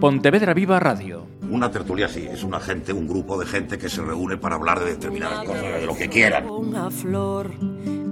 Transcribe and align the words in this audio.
Pontevedra 0.00 0.52
Viva 0.52 0.78
Radio. 0.78 1.26
Una 1.50 1.70
tertulia 1.70 2.06
sí, 2.06 2.26
es 2.30 2.44
una 2.44 2.60
gente, 2.60 2.92
un 2.92 3.08
grupo 3.08 3.38
de 3.38 3.46
gente 3.46 3.78
que 3.78 3.88
se 3.88 4.02
reúne 4.02 4.36
para 4.36 4.56
hablar 4.56 4.80
de 4.80 4.90
determinadas 4.90 5.44
cosas, 5.44 5.62
de 5.62 5.86
lo 5.86 5.96
que 5.96 6.08
quieran. 6.08 6.44
Unha 6.44 6.92
flor 6.92 7.48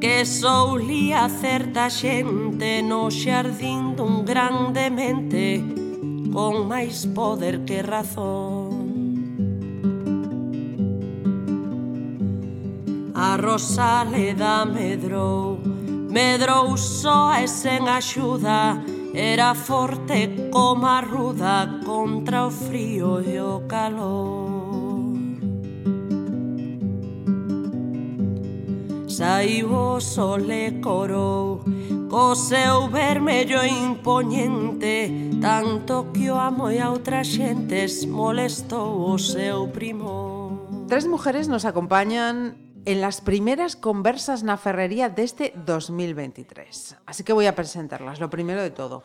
que 0.01 0.25
soulía 0.25 1.29
certa 1.29 1.93
xente 1.93 2.81
no 2.81 3.13
xardín 3.13 3.93
dun 4.01 4.25
grande 4.25 4.89
mente 4.89 5.61
con 6.33 6.73
máis 6.73 7.05
poder 7.13 7.69
que 7.69 7.85
razón. 7.85 8.73
A 13.13 13.37
rosa 13.37 14.09
le 14.09 14.33
da 14.33 14.65
medrou, 14.65 15.61
medrou 16.09 16.81
só 16.81 17.37
e 17.37 17.45
sen 17.45 17.85
axuda, 17.93 18.81
Era 19.15 19.55
forte 19.55 20.51
como 20.51 20.87
a 20.87 21.01
ruda 21.01 21.81
contra 21.85 22.47
o 22.47 22.51
frío 22.51 23.21
e 23.23 23.39
o 23.41 23.63
calor. 23.69 24.55
Saiu 29.15 29.71
o 29.71 30.01
sol 30.01 30.51
e 30.51 30.83
corou 30.83 31.63
Co 32.11 32.35
seu 32.35 32.89
vermello 32.89 33.63
imponente 33.65 35.31
Tanto 35.41 36.11
que 36.13 36.29
o 36.31 36.35
amo 36.35 36.69
e 36.69 36.81
a 36.81 36.91
outras 36.91 37.29
xentes 37.29 38.05
Molestou 38.07 39.15
o 39.15 39.17
seu 39.17 39.69
primo 39.69 40.59
Tres 40.89 41.07
mujeres 41.07 41.47
nos 41.47 41.65
acompañan 41.65 42.64
en 42.87 43.01
las 43.01 43.21
primeras 43.21 43.77
conversas 43.77 44.43
na 44.45 44.57
ferrería 44.57 45.09
deste 45.09 45.53
2023. 45.57 46.97
Así 47.07 47.25
que 47.25 47.33
voy 47.33 47.47
a 47.47 47.55
presentarlas, 47.57 48.21
lo 48.21 48.29
primero 48.31 48.63
de 48.63 48.71
todo. 48.71 49.05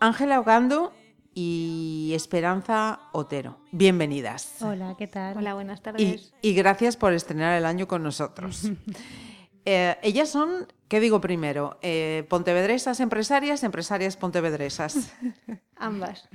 Ángela 0.00 0.40
Ogando 0.40 0.92
y 1.34 2.12
Esperanza 2.14 3.00
Otero. 3.12 3.58
Bienvenidas. 3.70 4.56
Hola, 4.62 4.94
¿qué 4.98 5.06
tal? 5.06 5.36
Hola, 5.36 5.54
buenas 5.54 5.80
Y, 5.80 5.82
tardes. 5.82 6.32
y 6.40 6.54
gracias 6.54 6.96
por 6.96 7.12
estrenar 7.12 7.56
el 7.56 7.66
año 7.66 7.86
con 7.86 8.02
nosotros. 8.02 8.70
Eh, 9.70 9.98
ellas 10.02 10.30
son, 10.30 10.66
¿qué 10.88 10.98
digo 10.98 11.20
primero? 11.20 11.76
Eh, 11.82 12.24
pontevedresas 12.30 13.00
empresarias, 13.00 13.62
empresarias 13.64 14.16
pontevedresas. 14.16 15.12
Ambas. 15.76 16.26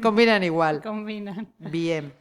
Combinan 0.00 0.42
igual. 0.42 0.80
Combinan. 0.80 1.52
Bien. 1.58 2.14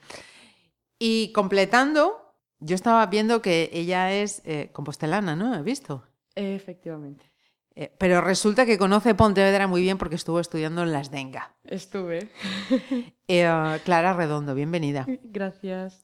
Y 0.99 1.31
completando, 1.31 2.22
yo 2.63 2.75
estaba 2.75 3.05
viendo 3.07 3.41
que 3.41 3.69
ella 3.73 4.11
es 4.13 4.41
eh, 4.45 4.69
compostelana, 4.73 5.35
¿no? 5.35 5.55
He 5.55 5.61
visto. 5.61 6.03
Efectivamente. 6.35 7.31
Eh, 7.75 7.91
pero 7.97 8.21
resulta 8.21 8.65
que 8.67 8.77
conoce 8.77 9.15
Pontevedra 9.15 9.65
muy 9.67 9.81
bien 9.81 9.97
porque 9.97 10.15
estuvo 10.15 10.39
estudiando 10.39 10.83
en 10.83 10.91
las 10.93 11.09
Denga. 11.11 11.55
Estuve. 11.63 12.29
Eh, 13.27 13.79
Clara 13.85 14.13
Redondo, 14.13 14.53
bienvenida. 14.53 15.07
Gracias. 15.23 16.03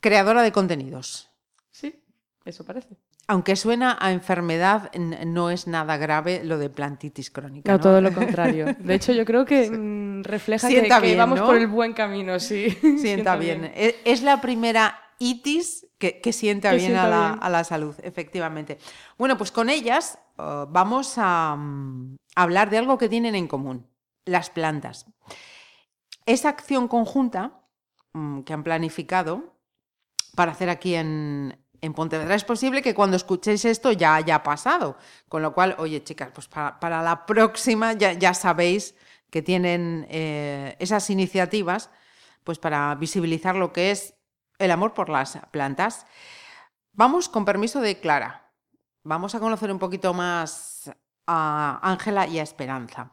Creadora 0.00 0.42
de 0.42 0.52
contenidos. 0.52 1.30
Sí, 1.70 2.02
eso 2.44 2.64
parece. 2.64 2.96
Aunque 3.28 3.56
suena 3.56 3.96
a 3.98 4.12
enfermedad, 4.12 4.92
no 4.94 5.48
es 5.50 5.66
nada 5.66 5.96
grave 5.96 6.42
lo 6.44 6.58
de 6.58 6.68
plantitis 6.68 7.30
crónica. 7.30 7.70
No, 7.72 7.78
¿no? 7.78 7.82
todo 7.82 8.00
lo 8.02 8.12
contrario. 8.14 8.66
De 8.78 8.94
hecho, 8.94 9.12
yo 9.12 9.24
creo 9.24 9.46
que 9.46 9.70
mm, 9.70 10.24
refleja 10.24 10.68
que, 10.68 10.74
Sienta 10.74 11.00
que 11.00 11.06
bien, 11.06 11.18
vamos 11.18 11.38
¿no? 11.40 11.46
por 11.46 11.56
el 11.56 11.68
buen 11.68 11.94
camino, 11.94 12.38
sí. 12.40 12.68
Sienta 13.00 13.36
bien. 13.36 13.64
E- 13.74 13.96
Es 14.04 14.20
la 14.22 14.40
primera 14.42 15.00
itis 15.18 15.86
que, 15.98 16.20
que 16.20 16.32
sienta 16.32 16.70
Que 16.70 16.76
bien, 16.76 16.96
a, 16.96 17.02
sienta 17.02 17.08
la, 17.08 17.28
bien. 17.28 17.38
a 17.42 17.50
la 17.50 17.64
salud, 17.64 17.94
efectivamente. 18.02 18.78
Bueno, 19.18 19.36
pues 19.36 19.50
con 19.52 19.70
ellas 19.70 20.18
eh, 20.38 20.64
vamos 20.68 21.14
a 21.16 21.56
mm, 21.56 22.16
hablar 22.36 22.70
de 22.70 22.78
algo 22.78 22.98
que 22.98 23.08
tienen 23.08 23.34
en 23.34 23.48
común, 23.48 23.86
las 24.24 24.50
plantas. 24.50 25.06
Esa 26.26 26.48
acción 26.48 26.88
conjunta 26.88 27.60
mm, 28.12 28.40
que 28.42 28.52
han 28.52 28.64
planificado 28.64 29.54
para 30.34 30.52
hacer 30.52 30.68
aquí 30.68 30.94
en, 30.94 31.56
en 31.80 31.94
Pontevedra 31.94 32.34
es 32.34 32.44
posible 32.44 32.82
que 32.82 32.94
cuando 32.94 33.16
escuchéis 33.16 33.64
esto 33.64 33.92
ya 33.92 34.14
haya 34.16 34.42
pasado. 34.42 34.96
Con 35.28 35.42
lo 35.42 35.54
cual, 35.54 35.76
oye, 35.78 36.02
chicas, 36.02 36.30
pues 36.34 36.48
para, 36.48 36.80
para 36.80 37.02
la 37.02 37.26
próxima 37.26 37.92
ya, 37.92 38.12
ya 38.12 38.34
sabéis 38.34 38.94
que 39.30 39.42
tienen 39.42 40.06
eh, 40.10 40.76
esas 40.78 41.10
iniciativas 41.10 41.90
pues 42.44 42.58
para 42.58 42.94
visibilizar 42.94 43.56
lo 43.56 43.72
que 43.72 43.90
es 43.90 44.14
el 44.58 44.70
amor 44.70 44.94
por 44.94 45.08
las 45.08 45.38
plantas. 45.50 46.06
Vamos 46.92 47.28
con 47.28 47.44
permiso 47.44 47.80
de 47.80 47.98
Clara. 48.00 48.52
Vamos 49.02 49.34
a 49.34 49.40
conocer 49.40 49.70
un 49.70 49.78
poquito 49.78 50.14
más 50.14 50.90
a 51.26 51.80
Ángela 51.82 52.26
y 52.26 52.38
a 52.38 52.42
Esperanza. 52.42 53.10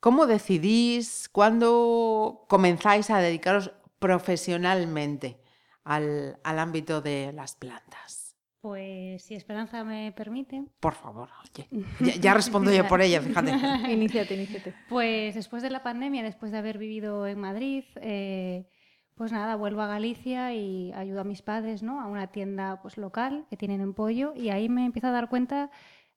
¿Cómo 0.00 0.26
decidís, 0.26 1.28
cuándo 1.28 2.44
comenzáis 2.48 3.10
a 3.10 3.18
dedicaros 3.18 3.72
profesionalmente 3.98 5.40
al, 5.84 6.38
al 6.44 6.58
ámbito 6.58 7.00
de 7.00 7.32
las 7.32 7.56
plantas? 7.56 8.26
Pues 8.60 9.22
si 9.22 9.34
Esperanza 9.36 9.84
me 9.84 10.10
permite, 10.10 10.64
Por 10.80 10.94
favor, 10.94 11.28
oye. 11.42 11.68
Ya, 12.00 12.14
ya 12.16 12.34
respondo 12.34 12.72
yo 12.72 12.86
por 12.88 13.00
ella, 13.00 13.20
fíjate. 13.20 13.52
Iníciate, 13.92 14.34
iníciate. 14.34 14.74
pues 14.88 15.34
después 15.36 15.62
de 15.62 15.70
la 15.70 15.82
pandemia, 15.84 16.24
después 16.24 16.50
de 16.50 16.58
haber 16.58 16.76
vivido 16.78 17.26
en 17.28 17.38
Madrid, 17.38 17.84
eh, 18.00 18.66
pues 19.16 19.32
nada, 19.32 19.56
vuelvo 19.56 19.80
a 19.80 19.86
Galicia 19.86 20.52
y 20.54 20.92
ayudo 20.92 21.22
a 21.22 21.24
mis 21.24 21.40
padres, 21.40 21.82
¿no? 21.82 22.00
A 22.02 22.06
una 22.06 22.26
tienda 22.28 22.80
pues 22.82 22.98
local 22.98 23.46
que 23.48 23.56
tienen 23.56 23.80
en 23.80 23.94
Pollo 23.94 24.34
y 24.36 24.50
ahí 24.50 24.68
me 24.68 24.84
empiezo 24.84 25.06
a 25.08 25.10
dar 25.10 25.30
cuenta, 25.30 25.70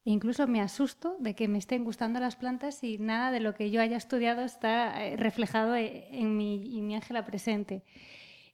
incluso 0.04 0.48
me 0.48 0.60
asusto 0.62 1.16
de 1.20 1.34
que 1.34 1.48
me 1.48 1.58
estén 1.60 1.86
gustando 1.86 2.20
las 2.20 2.36
plantas 2.36 2.84
y 2.84 2.98
nada 2.98 3.32
de 3.32 3.40
lo 3.40 3.54
que 3.56 3.72
yo 3.72 3.82
haya 3.82 3.96
estudiado 3.96 4.42
está 4.42 5.06
eh, 5.06 5.16
reflejado 5.16 5.76
e- 5.76 6.10
en 6.12 6.36
mi, 6.36 6.78
en 6.78 6.88
mi 6.88 6.96
Ángela 6.96 7.24
presente. 7.26 7.84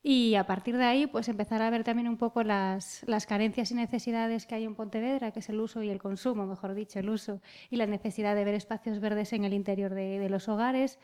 Y 0.03 0.35
a 0.35 0.45
partir 0.45 0.77
de 0.77 0.83
ahí, 0.85 1.07
pues 1.07 1.27
empezar 1.29 1.63
a 1.63 1.69
ver 1.71 1.83
también 1.83 2.07
un 2.07 2.17
poco 2.17 2.43
las, 2.43 3.03
las 3.07 3.25
carencias 3.25 3.71
y 3.71 3.73
necesidades 3.75 4.45
que 4.45 4.53
hay 4.53 4.63
en 4.65 4.75
Pontevedra, 4.75 5.31
que 5.31 5.39
es 5.39 5.49
el 5.49 5.59
uso 5.59 5.81
y 5.81 5.89
el 5.89 5.97
consumo, 5.99 6.45
mejor 6.45 6.75
dicho, 6.75 6.99
el 6.99 7.09
uso 7.09 7.41
y 7.71 7.77
la 7.77 7.87
necesidad 7.87 8.35
de 8.35 8.45
ver 8.45 8.53
espacios 8.53 8.99
verdes 8.99 9.33
en 9.33 9.45
el 9.45 9.53
interior 9.53 9.95
de 9.95 10.29
los 10.29 10.47
hogares. 10.47 10.99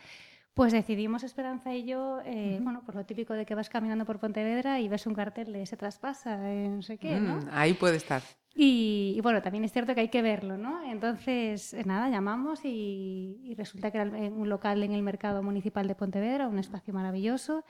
Pues 0.53 0.73
decidimos, 0.73 1.23
Esperanza 1.23 1.73
y 1.73 1.85
yo, 1.85 2.19
eh, 2.25 2.59
bueno, 2.61 2.81
pues 2.85 2.95
lo 2.95 3.05
típico 3.05 3.33
de 3.33 3.45
que 3.45 3.55
vas 3.55 3.69
caminando 3.69 4.03
por 4.05 4.19
Pontevedra 4.19 4.81
y 4.81 4.89
ves 4.89 5.07
un 5.07 5.13
cartel 5.13 5.53
de 5.53 5.65
se 5.65 5.77
traspasa, 5.77 6.51
eh, 6.51 6.67
no 6.67 6.81
sé 6.81 6.97
qué, 6.97 7.19
¿no? 7.21 7.37
Mm, 7.37 7.49
ahí 7.51 7.73
puede 7.73 7.95
estar. 7.95 8.21
Y, 8.53 9.13
y 9.15 9.21
bueno, 9.21 9.41
también 9.41 9.63
es 9.63 9.71
cierto 9.71 9.95
que 9.95 10.01
hay 10.01 10.09
que 10.09 10.21
verlo, 10.21 10.57
¿no? 10.57 10.83
Entonces, 10.83 11.73
eh, 11.73 11.83
nada, 11.85 12.09
llamamos 12.09 12.65
y, 12.65 13.39
y 13.45 13.55
resulta 13.55 13.91
que 13.91 13.99
era 13.99 14.17
el- 14.17 14.33
un 14.33 14.49
local 14.49 14.83
en 14.83 14.91
el 14.91 15.01
mercado 15.03 15.41
municipal 15.41 15.87
de 15.87 15.95
Pontevedra, 15.95 16.49
un 16.49 16.59
espacio 16.59 16.93
maravilloso. 16.93 17.63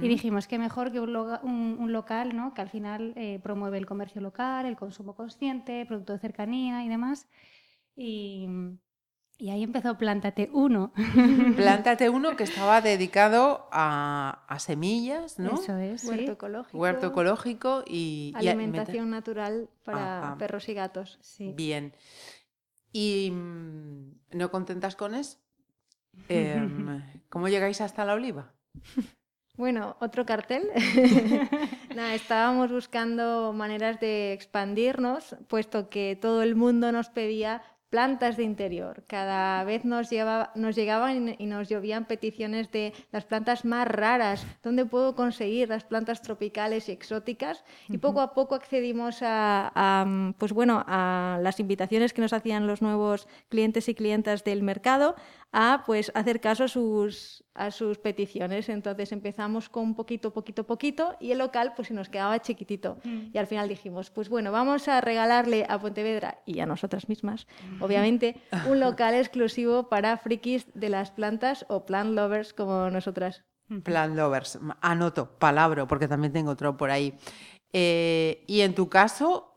Y 0.00 0.08
dijimos 0.08 0.48
que 0.48 0.58
mejor 0.58 0.90
que 0.90 1.00
un, 1.00 1.12
loga- 1.12 1.40
un- 1.42 1.76
un 1.78 1.92
local, 1.92 2.34
¿no? 2.34 2.54
Que 2.54 2.62
al 2.62 2.70
final 2.70 3.12
eh, 3.14 3.40
promueve 3.42 3.76
el 3.76 3.84
comercio 3.84 4.22
local, 4.22 4.64
el 4.64 4.76
consumo 4.76 5.14
consciente, 5.14 5.84
producto 5.84 6.14
de 6.14 6.18
cercanía 6.18 6.82
y 6.82 6.88
demás. 6.88 7.28
Y, 7.94 8.46
y 9.42 9.50
ahí 9.50 9.64
empezó 9.64 9.98
Plántate 9.98 10.48
1. 10.52 10.92
Plántate 11.56 12.08
uno 12.08 12.36
que 12.36 12.44
estaba 12.44 12.80
dedicado 12.80 13.66
a, 13.72 14.44
a 14.46 14.58
semillas, 14.60 15.40
¿no? 15.40 15.54
Eso 15.54 15.76
es, 15.78 16.02
sí. 16.02 16.08
Huerto 16.08 16.32
ecológico. 16.32 16.78
Huerto 16.78 17.06
ecológico 17.08 17.82
y... 17.86 18.32
y 18.40 18.46
a- 18.46 18.52
Alimentación 18.52 19.10
natural 19.10 19.68
para 19.84 20.18
Ajá. 20.28 20.38
perros 20.38 20.68
y 20.68 20.74
gatos. 20.74 21.18
Sí. 21.22 21.52
Bien. 21.56 21.92
¿Y 22.92 23.32
mm, 23.32 24.12
no 24.38 24.50
contentas 24.52 24.94
con 24.94 25.14
eso? 25.16 25.38
Em, 26.28 27.02
¿Cómo 27.28 27.48
llegáis 27.48 27.80
hasta 27.80 28.04
la 28.04 28.14
oliva? 28.14 28.52
Bueno, 29.54 29.96
otro 30.00 30.24
cartel. 30.24 30.62
Nada, 31.94 32.14
estábamos 32.14 32.72
buscando 32.72 33.52
maneras 33.52 34.00
de 34.00 34.32
expandirnos, 34.32 35.36
puesto 35.46 35.90
que 35.90 36.16
todo 36.20 36.42
el 36.42 36.54
mundo 36.56 36.90
nos 36.90 37.10
pedía 37.10 37.62
plantas 37.92 38.38
de 38.38 38.44
interior. 38.44 39.04
Cada 39.06 39.62
vez 39.64 39.84
nos, 39.84 40.08
lleva- 40.08 40.50
nos 40.54 40.74
llegaban 40.74 41.36
y 41.38 41.44
nos 41.44 41.68
llovían 41.68 42.06
peticiones 42.06 42.72
de 42.72 42.94
las 43.12 43.26
plantas 43.26 43.66
más 43.66 43.86
raras, 43.86 44.46
dónde 44.62 44.86
puedo 44.86 45.14
conseguir 45.14 45.68
las 45.68 45.84
plantas 45.84 46.22
tropicales 46.22 46.88
y 46.88 46.92
exóticas. 46.92 47.64
Y 47.90 47.98
poco 47.98 48.22
a 48.22 48.32
poco 48.32 48.54
accedimos 48.54 49.20
a, 49.20 49.70
a, 49.74 50.32
pues 50.38 50.52
bueno, 50.54 50.82
a 50.88 51.38
las 51.42 51.60
invitaciones 51.60 52.14
que 52.14 52.22
nos 52.22 52.32
hacían 52.32 52.66
los 52.66 52.80
nuevos 52.80 53.28
clientes 53.50 53.90
y 53.90 53.94
clientas 53.94 54.42
del 54.42 54.62
mercado 54.62 55.14
a 55.52 55.82
pues 55.84 56.10
hacer 56.14 56.40
caso 56.40 56.64
a 56.64 56.68
sus, 56.68 57.44
a 57.54 57.70
sus 57.70 57.98
peticiones. 57.98 58.70
Entonces 58.70 59.12
empezamos 59.12 59.68
con 59.68 59.94
poquito, 59.94 60.32
poquito, 60.32 60.64
poquito 60.64 61.16
y 61.20 61.30
el 61.30 61.38
local 61.38 61.74
pues 61.76 61.88
se 61.88 61.94
nos 61.94 62.08
quedaba 62.08 62.40
chiquitito. 62.40 62.98
Y 63.04 63.36
al 63.36 63.46
final 63.46 63.68
dijimos, 63.68 64.10
pues 64.10 64.30
bueno, 64.30 64.50
vamos 64.50 64.88
a 64.88 65.00
regalarle 65.02 65.66
a 65.68 65.78
Pontevedra 65.78 66.38
y 66.46 66.60
a 66.60 66.66
nosotras 66.66 67.08
mismas, 67.08 67.46
obviamente, 67.80 68.40
un 68.68 68.80
local 68.80 69.14
exclusivo 69.14 69.88
para 69.90 70.16
frikis 70.16 70.66
de 70.74 70.88
las 70.88 71.10
plantas 71.10 71.66
o 71.68 71.84
plant 71.84 72.14
lovers 72.14 72.54
como 72.54 72.88
nosotras. 72.90 73.44
Plant 73.84 74.16
lovers. 74.16 74.58
Anoto, 74.80 75.38
palabra, 75.38 75.86
porque 75.86 76.08
también 76.08 76.32
tengo 76.32 76.50
otro 76.50 76.76
por 76.76 76.90
ahí. 76.90 77.14
Eh, 77.74 78.44
y 78.46 78.60
en 78.62 78.74
tu 78.74 78.88
caso, 78.88 79.54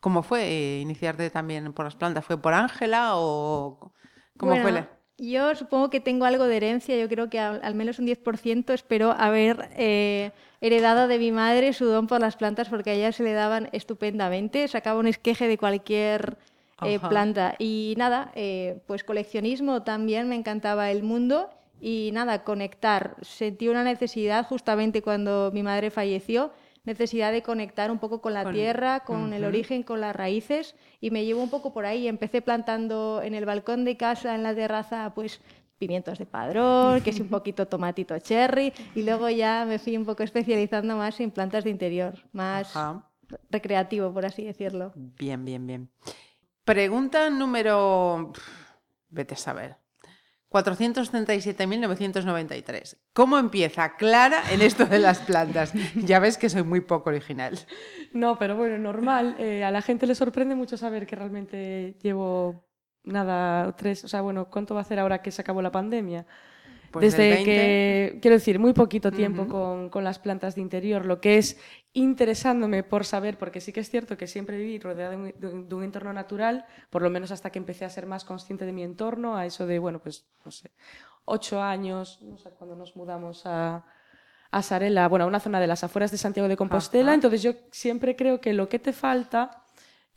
¿cómo 0.00 0.22
fue 0.22 0.44
eh, 0.44 0.80
iniciarte 0.80 1.28
también 1.30 1.72
por 1.74 1.84
las 1.84 1.96
plantas? 1.96 2.24
¿Fue 2.24 2.40
por 2.40 2.54
Ángela 2.54 3.12
o 3.16 3.92
cómo 4.38 4.52
Bueno, 4.52 4.62
fue 4.62 4.72
la...? 4.72 4.97
Yo 5.18 5.54
supongo 5.56 5.90
que 5.90 6.00
tengo 6.00 6.24
algo 6.26 6.44
de 6.46 6.56
herencia, 6.56 6.96
yo 6.96 7.08
creo 7.08 7.28
que 7.28 7.40
al, 7.40 7.60
al 7.64 7.74
menos 7.74 7.98
un 7.98 8.06
10% 8.06 8.72
espero 8.72 9.10
haber 9.10 9.68
eh, 9.76 10.30
heredado 10.60 11.08
de 11.08 11.18
mi 11.18 11.32
madre 11.32 11.72
su 11.72 11.86
don 11.86 12.06
por 12.06 12.20
las 12.20 12.36
plantas 12.36 12.68
porque 12.68 12.90
a 12.90 12.92
ella 12.94 13.10
se 13.10 13.24
le 13.24 13.32
daban 13.32 13.68
estupendamente, 13.72 14.68
sacaba 14.68 15.00
un 15.00 15.08
esqueje 15.08 15.48
de 15.48 15.58
cualquier 15.58 16.36
eh, 16.82 17.00
planta. 17.00 17.54
Y 17.58 17.94
nada, 17.96 18.30
eh, 18.34 18.80
pues 18.86 19.02
coleccionismo 19.02 19.82
también, 19.82 20.28
me 20.28 20.36
encantaba 20.36 20.90
el 20.90 21.02
mundo 21.02 21.50
y 21.80 22.10
nada, 22.12 22.44
conectar. 22.44 23.16
Sentí 23.22 23.68
una 23.68 23.84
necesidad 23.84 24.46
justamente 24.46 25.02
cuando 25.02 25.50
mi 25.52 25.62
madre 25.62 25.90
falleció, 25.90 26.52
necesidad 26.88 27.30
de 27.30 27.42
conectar 27.44 27.90
un 27.92 27.98
poco 28.00 28.20
con 28.20 28.34
la 28.34 28.42
Con- 28.42 28.54
tierra, 28.54 29.00
con 29.00 29.32
el 29.32 29.44
origen, 29.44 29.84
con 29.84 30.00
las 30.00 30.16
raíces 30.16 30.74
y 31.00 31.12
me 31.12 31.24
llevo 31.24 31.40
un 31.42 31.50
poco 31.50 31.72
por 31.72 31.86
ahí. 31.86 32.08
Empecé 32.08 32.42
plantando 32.42 33.20
en 33.22 33.34
el 33.34 33.44
balcón 33.44 33.84
de 33.84 33.96
casa, 33.96 34.34
en 34.34 34.42
la 34.42 34.52
terraza, 34.54 35.12
pues 35.14 35.40
pimientos 35.78 36.18
de 36.18 36.26
padrón, 36.26 37.00
que 37.02 37.10
es 37.10 37.20
un 37.20 37.28
poquito 37.28 37.68
tomatito 37.68 38.18
cherry 38.18 38.72
y 38.96 39.02
luego 39.02 39.28
ya 39.30 39.64
me 39.64 39.78
fui 39.78 39.96
un 39.96 40.04
poco 40.04 40.24
especializando 40.24 40.96
más 40.96 41.20
en 41.20 41.30
plantas 41.30 41.62
de 41.62 41.70
interior, 41.70 42.14
más 42.32 42.74
Ajá. 42.74 43.04
recreativo, 43.48 44.12
por 44.12 44.26
así 44.26 44.42
decirlo. 44.42 44.92
Bien, 44.96 45.44
bien, 45.44 45.64
bien. 45.66 45.88
Pregunta 46.64 47.30
número... 47.30 48.32
Vete 49.10 49.34
a 49.34 49.36
saber. 49.38 49.76
437.993. 50.50 52.96
¿Cómo 53.12 53.38
empieza 53.38 53.96
Clara 53.96 54.42
en 54.50 54.62
esto 54.62 54.86
de 54.86 54.98
las 54.98 55.18
plantas? 55.20 55.74
Ya 55.94 56.18
ves 56.20 56.38
que 56.38 56.48
soy 56.48 56.62
muy 56.62 56.80
poco 56.80 57.10
original. 57.10 57.58
No, 58.12 58.38
pero 58.38 58.56
bueno, 58.56 58.78
normal. 58.78 59.36
Eh, 59.38 59.62
a 59.64 59.70
la 59.70 59.82
gente 59.82 60.06
le 60.06 60.14
sorprende 60.14 60.54
mucho 60.54 60.78
saber 60.78 61.06
que 61.06 61.16
realmente 61.16 61.98
llevo 62.02 62.64
nada, 63.04 63.76
tres, 63.76 64.04
o 64.04 64.08
sea, 64.08 64.22
bueno, 64.22 64.48
¿cuánto 64.50 64.74
va 64.74 64.80
a 64.80 64.82
hacer 64.82 64.98
ahora 64.98 65.22
que 65.22 65.30
se 65.30 65.42
acabó 65.42 65.62
la 65.62 65.72
pandemia? 65.72 66.26
Pues 66.90 67.02
Desde 67.12 67.28
20. 67.28 67.44
que, 67.44 68.18
quiero 68.22 68.36
decir, 68.36 68.58
muy 68.58 68.72
poquito 68.72 69.12
tiempo 69.12 69.46
con, 69.46 69.90
con 69.90 70.04
las 70.04 70.18
plantas 70.18 70.54
de 70.54 70.62
interior, 70.62 71.04
lo 71.04 71.20
que 71.20 71.36
es 71.36 71.58
interesándome 71.92 72.82
por 72.82 73.04
saber, 73.04 73.36
porque 73.36 73.60
sí 73.60 73.72
que 73.72 73.80
es 73.80 73.90
cierto 73.90 74.16
que 74.16 74.26
siempre 74.26 74.56
viví 74.56 74.78
rodeada 74.78 75.10
de 75.10 75.16
un, 75.16 75.34
de 75.38 75.46
un- 75.48 75.68
de 75.68 75.74
un 75.74 75.84
entorno 75.84 76.12
natural, 76.12 76.64
por 76.90 77.02
lo 77.02 77.10
menos 77.10 77.30
hasta 77.30 77.50
que 77.50 77.58
empecé 77.58 77.84
a 77.84 77.90
ser 77.90 78.06
más 78.06 78.24
consciente 78.24 78.64
de 78.64 78.72
mi 78.72 78.82
entorno, 78.82 79.36
a 79.36 79.44
eso 79.44 79.66
de, 79.66 79.78
bueno, 79.78 79.98
pues, 80.00 80.26
no 80.44 80.50
sé, 80.50 80.70
ocho 81.26 81.62
años, 81.62 82.20
no 82.22 82.38
sé, 82.38 82.50
cuando 82.50 82.74
nos 82.74 82.96
mudamos 82.96 83.42
a, 83.44 83.84
a 84.50 84.62
Sarela, 84.62 85.08
bueno, 85.08 85.24
a 85.26 85.28
una 85.28 85.40
zona 85.40 85.60
de 85.60 85.66
las 85.66 85.84
afueras 85.84 86.10
de 86.10 86.16
Santiago 86.16 86.48
de 86.48 86.56
Compostela, 86.56 87.08
Ajá. 87.10 87.14
entonces 87.16 87.42
yo 87.42 87.52
siempre 87.70 88.16
creo 88.16 88.40
que 88.40 88.54
lo 88.54 88.68
que 88.70 88.78
te 88.78 88.94
falta 88.94 89.62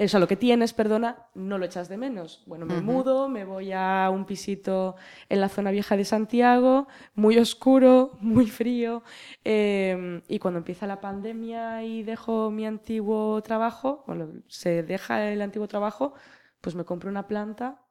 o 0.05 0.07
sea, 0.07 0.19
lo 0.19 0.27
que 0.27 0.35
tienes, 0.35 0.73
perdona, 0.73 1.27
no 1.35 1.57
lo 1.57 1.65
echas 1.65 1.87
de 1.87 1.97
menos. 1.97 2.43
Bueno, 2.47 2.65
me 2.65 2.81
mudo, 2.81 3.29
me 3.29 3.45
voy 3.45 3.71
a 3.71 4.09
un 4.11 4.25
pisito 4.25 4.95
en 5.29 5.41
la 5.41 5.49
zona 5.49 5.69
vieja 5.71 5.95
de 5.95 6.05
Santiago, 6.05 6.87
muy 7.13 7.37
oscuro, 7.37 8.17
muy 8.19 8.47
frío, 8.47 9.03
eh, 9.43 10.21
y 10.27 10.39
cuando 10.39 10.59
empieza 10.59 10.87
la 10.87 11.01
pandemia 11.01 11.83
y 11.83 12.03
dejo 12.03 12.49
mi 12.51 12.65
antiguo 12.65 13.41
trabajo, 13.43 14.03
bueno, 14.07 14.29
se 14.47 14.83
deja 14.83 15.29
el 15.29 15.41
antiguo 15.41 15.67
trabajo, 15.67 16.13
pues 16.61 16.75
me 16.75 16.85
compro 16.85 17.09
una 17.09 17.27
planta 17.27 17.81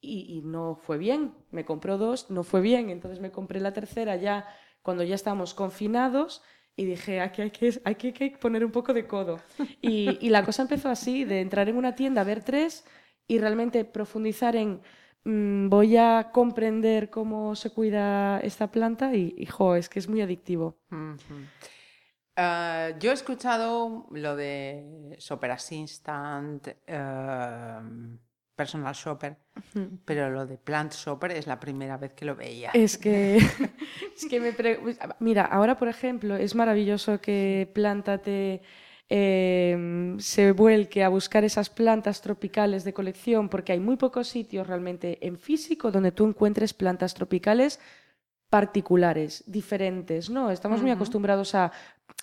y, 0.00 0.38
y 0.38 0.42
no 0.42 0.76
fue 0.76 0.96
bien. 0.96 1.34
Me 1.50 1.64
compró 1.64 1.98
dos, 1.98 2.30
no 2.30 2.44
fue 2.44 2.60
bien, 2.60 2.88
entonces 2.88 3.20
me 3.20 3.30
compré 3.30 3.60
la 3.60 3.72
tercera 3.72 4.16
ya 4.16 4.46
cuando 4.82 5.02
ya 5.02 5.14
estábamos 5.14 5.54
confinados 5.54 6.42
y 6.80 6.86
dije, 6.86 7.20
aquí 7.20 7.42
hay 7.42 7.50
que, 7.50 7.78
hay 7.84 7.94
que, 7.94 8.38
poner 8.40 8.64
un 8.64 8.72
poco 8.72 8.94
de 8.94 9.06
codo. 9.06 9.38
Y, 9.82 10.30
la 10.30 10.42
cosa 10.42 10.62
empezó 10.62 10.88
así, 10.88 11.26
de 11.26 11.42
entrar 11.42 11.68
en 11.68 11.76
una 11.76 11.94
tienda, 11.94 12.24
ver 12.24 12.42
tres 12.42 12.86
y 13.28 13.38
realmente 13.38 13.84
profundizar 13.84 14.56
en, 14.56 14.80
mm, 15.24 15.68
voy 15.68 15.98
a 15.98 16.30
comprender 16.32 17.10
cómo 17.10 17.54
se 17.54 17.68
cuida 17.68 18.40
esta 18.40 18.70
planta 18.70 19.14
y, 19.14 19.34
y, 19.36 19.44
jo, 19.44 19.74
es 19.76 19.90
que 19.90 19.98
es 19.98 20.08
muy 20.08 20.22
adictivo. 20.22 20.78
Ah, 22.34 22.92
yo 22.98 23.10
he 23.10 23.14
escuchado 23.14 24.06
lo 24.12 24.34
de 24.34 25.16
Shopper 25.18 25.50
Assistant, 25.50 26.66
eh, 26.86 27.78
Personal 28.60 28.94
Shopper, 28.94 29.36
pero 30.04 30.28
lo 30.28 30.44
de 30.44 30.58
Plant 30.58 30.92
Shopper 30.92 31.30
es 31.30 31.46
la 31.46 31.58
primera 31.58 31.96
vez 31.96 32.12
que 32.12 32.26
lo 32.26 32.34
veía. 32.36 32.70
Es 32.74 32.98
que, 32.98 33.38
es 34.16 34.26
que 34.28 34.38
me 34.38 34.52
pre- 34.52 34.78
Mira, 35.18 35.46
ahora, 35.46 35.78
por 35.78 35.88
ejemplo, 35.88 36.36
es 36.36 36.54
maravilloso 36.54 37.22
que 37.22 37.70
Plántate 37.72 38.60
eh, 39.08 40.14
se 40.18 40.52
vuelque 40.52 41.02
a 41.02 41.08
buscar 41.08 41.42
esas 41.42 41.70
plantas 41.70 42.20
tropicales 42.20 42.84
de 42.84 42.92
colección, 42.92 43.48
porque 43.48 43.72
hay 43.72 43.80
muy 43.80 43.96
pocos 43.96 44.28
sitios 44.28 44.66
realmente 44.66 45.18
en 45.26 45.38
físico 45.38 45.90
donde 45.90 46.12
tú 46.12 46.26
encuentres 46.26 46.74
plantas 46.74 47.14
tropicales 47.14 47.80
particulares, 48.50 49.42
diferentes, 49.46 50.28
¿no? 50.28 50.50
Estamos 50.50 50.82
muy 50.82 50.90
acostumbrados 50.90 51.54
a, 51.54 51.72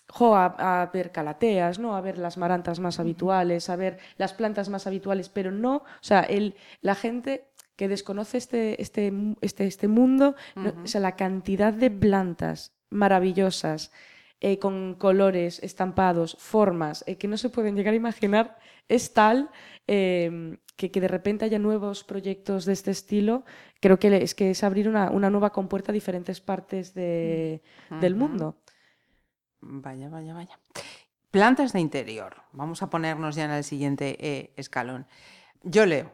jo, 0.10 0.36
a, 0.36 0.82
a 0.82 0.86
ver 0.88 1.12
calateas, 1.12 1.80
¿no? 1.80 1.96
A 1.96 2.02
ver 2.02 2.18
las 2.18 2.38
marantas 2.38 2.80
más 2.80 3.00
habituales, 3.00 3.70
a 3.70 3.76
ver 3.76 3.98
las 4.18 4.34
plantas 4.34 4.70
más 4.70 4.88
habituales, 4.88 5.30
pero 5.30 5.52
no, 5.52 5.78
o 5.78 5.84
sea, 6.02 6.22
el, 6.22 6.56
la 6.82 6.96
gente 6.96 7.46
que 7.76 7.88
desconoce 7.88 8.38
este, 8.38 8.82
este, 8.82 9.14
este, 9.42 9.68
este 9.68 9.88
mundo, 9.88 10.36
no- 10.56 10.74
o 10.84 10.88
sea, 10.88 11.02
la 11.02 11.16
cantidad 11.16 11.74
de 11.74 11.92
plantas 11.92 12.74
maravillosas, 12.90 13.92
eh, 14.40 14.60
con 14.60 14.96
colores, 14.96 15.60
estampados, 15.64 16.36
formas, 16.40 17.04
eh, 17.08 17.18
que 17.18 17.28
no 17.28 17.38
se 17.38 17.50
pueden 17.50 17.76
llegar 17.76 17.94
a 17.94 17.98
imaginar, 17.98 18.58
es 18.88 19.14
tal 19.14 19.50
eh, 19.88 20.58
que, 20.76 20.92
que 20.92 21.02
de 21.02 21.08
repente 21.08 21.46
haya 21.46 21.60
nuevos 21.60 22.04
proyectos 22.04 22.66
de 22.66 22.74
este 22.74 22.92
estilo, 22.92 23.44
creo 23.82 23.98
que 24.00 24.16
es 24.18 24.36
que 24.36 24.52
es 24.52 24.64
abrir 24.64 24.88
una, 24.90 25.10
una 25.12 25.30
nueva 25.30 25.52
compuerta 25.52 25.92
a 25.92 25.94
diferentes 25.94 26.40
partes 26.40 26.94
de- 26.94 27.62
del 28.02 28.14
Ujú. 28.14 28.24
mundo. 28.28 28.56
Vaya, 29.62 30.10
vaya, 30.10 30.34
vaya. 30.34 30.60
Plantas 31.32 31.74
de 31.74 31.80
interior. 31.80 32.44
Vamos 32.54 32.82
a 32.82 32.90
ponernos 32.90 33.36
ya 33.36 33.46
en 33.46 33.52
el 33.52 33.64
siguiente 33.64 34.18
eh, 34.20 34.54
escalón. 34.56 35.08
Yo 35.64 35.86
leo. 35.86 36.12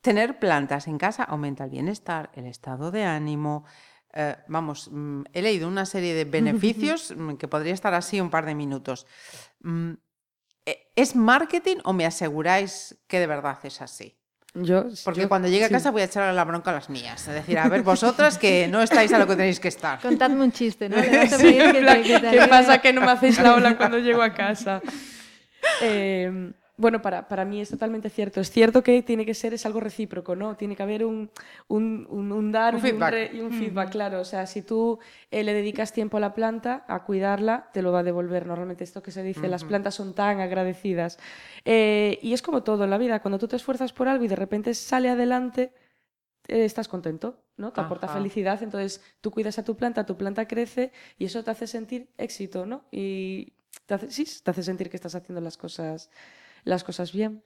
Tener 0.00 0.38
plantas 0.38 0.86
en 0.86 0.98
casa 0.98 1.24
aumenta 1.24 1.64
el 1.64 1.70
bienestar, 1.70 2.30
el 2.34 2.46
estado 2.46 2.90
de 2.90 3.04
ánimo. 3.04 3.64
eh, 4.12 4.36
vamos, 4.48 4.88
mm, 4.90 5.22
he 5.32 5.42
leído 5.42 5.68
una 5.68 5.86
serie 5.86 6.14
de 6.14 6.24
beneficios 6.38 7.14
mm, 7.16 7.34
que 7.34 7.48
podría 7.48 7.74
estar 7.74 7.94
así 7.94 8.20
un 8.20 8.30
par 8.30 8.46
de 8.46 8.54
minutos. 8.54 9.06
Mm, 9.60 9.92
eh, 10.66 10.92
¿Es 10.96 11.16
marketing 11.16 11.78
o 11.84 11.92
me 11.92 12.06
aseguráis 12.06 12.98
que 13.06 13.18
de 13.18 13.26
verdad 13.26 13.58
es 13.64 13.80
así? 13.80 14.17
Yo, 14.54 14.86
Porque 15.04 15.20
yo- 15.22 15.28
cuando 15.28 15.46
llegue 15.48 15.64
a 15.64 15.68
sí. 15.68 15.74
casa 15.74 15.90
voy 15.90 16.02
a 16.02 16.06
echarle 16.06 16.32
la 16.32 16.44
bronca 16.44 16.70
a 16.70 16.74
las 16.74 16.88
mías. 16.90 17.28
Es 17.28 17.34
decir, 17.34 17.58
a 17.58 17.68
ver, 17.68 17.82
vosotras 17.82 18.38
que 18.38 18.66
no 18.68 18.82
estáis 18.82 19.12
a 19.12 19.18
lo 19.18 19.26
que 19.26 19.36
tenéis 19.36 19.60
que 19.60 19.68
estar. 19.68 20.00
Contadme 20.00 20.42
un 20.42 20.52
chiste, 20.52 20.88
¿no? 20.88 20.96
Sí, 21.28 21.58
que 21.58 22.20
¿Qué 22.30 22.46
pasa 22.48 22.78
que 22.80 22.92
no 22.92 23.00
me 23.02 23.10
hacéis 23.12 23.38
la 23.40 23.54
ola 23.54 23.76
cuando 23.76 23.98
llego 23.98 24.22
a 24.22 24.32
casa? 24.34 24.80
Eh, 25.82 26.52
bueno, 26.78 27.02
para, 27.02 27.28
para 27.28 27.44
mí 27.44 27.60
es 27.60 27.68
totalmente 27.68 28.08
cierto. 28.08 28.40
Es 28.40 28.50
cierto 28.50 28.82
que 28.82 29.02
tiene 29.02 29.26
que 29.26 29.34
ser, 29.34 29.52
es 29.52 29.66
algo 29.66 29.80
recíproco, 29.80 30.34
¿no? 30.36 30.56
Tiene 30.56 30.74
que 30.76 30.82
haber 30.82 31.04
un, 31.04 31.30
un, 31.66 32.06
un- 32.08 32.32
un 32.32 32.52
dar 32.52 32.74
Un 32.76 32.80
y 32.80 32.82
feedback. 32.82 33.10
re- 33.10 33.30
y 33.34 33.40
un 33.40 33.52
feedback, 33.52 33.90
claro. 33.90 34.20
O 34.20 34.24
sea, 34.24 34.46
si 34.46 34.62
tú 34.62 34.98
eh, 35.30 35.42
le 35.44 35.52
dedicas 35.52 35.92
tiempo 35.92 36.16
a 36.16 36.20
la 36.20 36.32
planta, 36.34 36.84
a 36.88 37.04
cuidarla, 37.04 37.68
te 37.72 37.82
lo 37.82 37.92
va 37.92 37.98
a 37.98 38.02
devolver. 38.04 38.46
Normalmente 38.46 38.84
esto 38.84 39.02
que 39.02 39.10
se 39.10 39.22
dice, 39.22 39.48
las 39.48 39.64
plantas 39.64 39.94
son 39.96 40.14
tan 40.14 40.40
agradecidas. 40.40 41.18
Eh, 41.64 42.18
y 42.22 42.32
es 42.32 42.40
como 42.42 42.62
todo 42.62 42.84
en 42.84 42.90
la 42.90 42.98
vida, 42.98 43.20
cuando 43.20 43.38
tú 43.38 43.48
te 43.48 43.56
esfuerzas 43.56 43.92
por 43.92 44.08
algo 44.08 44.24
y 44.24 44.28
de 44.28 44.36
repente 44.36 44.72
sale 44.72 45.08
adelante, 45.10 45.72
eh, 46.46 46.64
estás 46.64 46.88
contento, 46.88 47.42
¿no? 47.56 47.72
Te 47.72 47.80
aporta 47.86 48.06
felicidad, 48.14 48.62
entonces 48.62 49.02
tú 49.20 49.30
cuidas 49.30 49.58
a 49.58 49.64
tu 49.64 49.76
planta, 49.76 50.06
tu 50.06 50.16
planta 50.16 50.46
crece 50.48 50.92
y 51.18 51.24
eso 51.26 51.42
te 51.44 51.50
hace 51.50 51.66
sentir 51.66 52.08
éxito, 52.16 52.64
¿no? 52.66 52.84
Y 52.90 53.52
te 53.86 53.94
hace, 53.94 54.10
sí, 54.10 54.24
te 54.42 54.50
hace 54.50 54.62
sentir 54.62 54.88
que 54.88 54.96
estás 54.96 55.14
haciendo 55.14 55.40
las 55.40 55.56
cosas, 55.58 56.10
las 56.68 56.84
cosas 56.84 57.12
bien. 57.12 57.42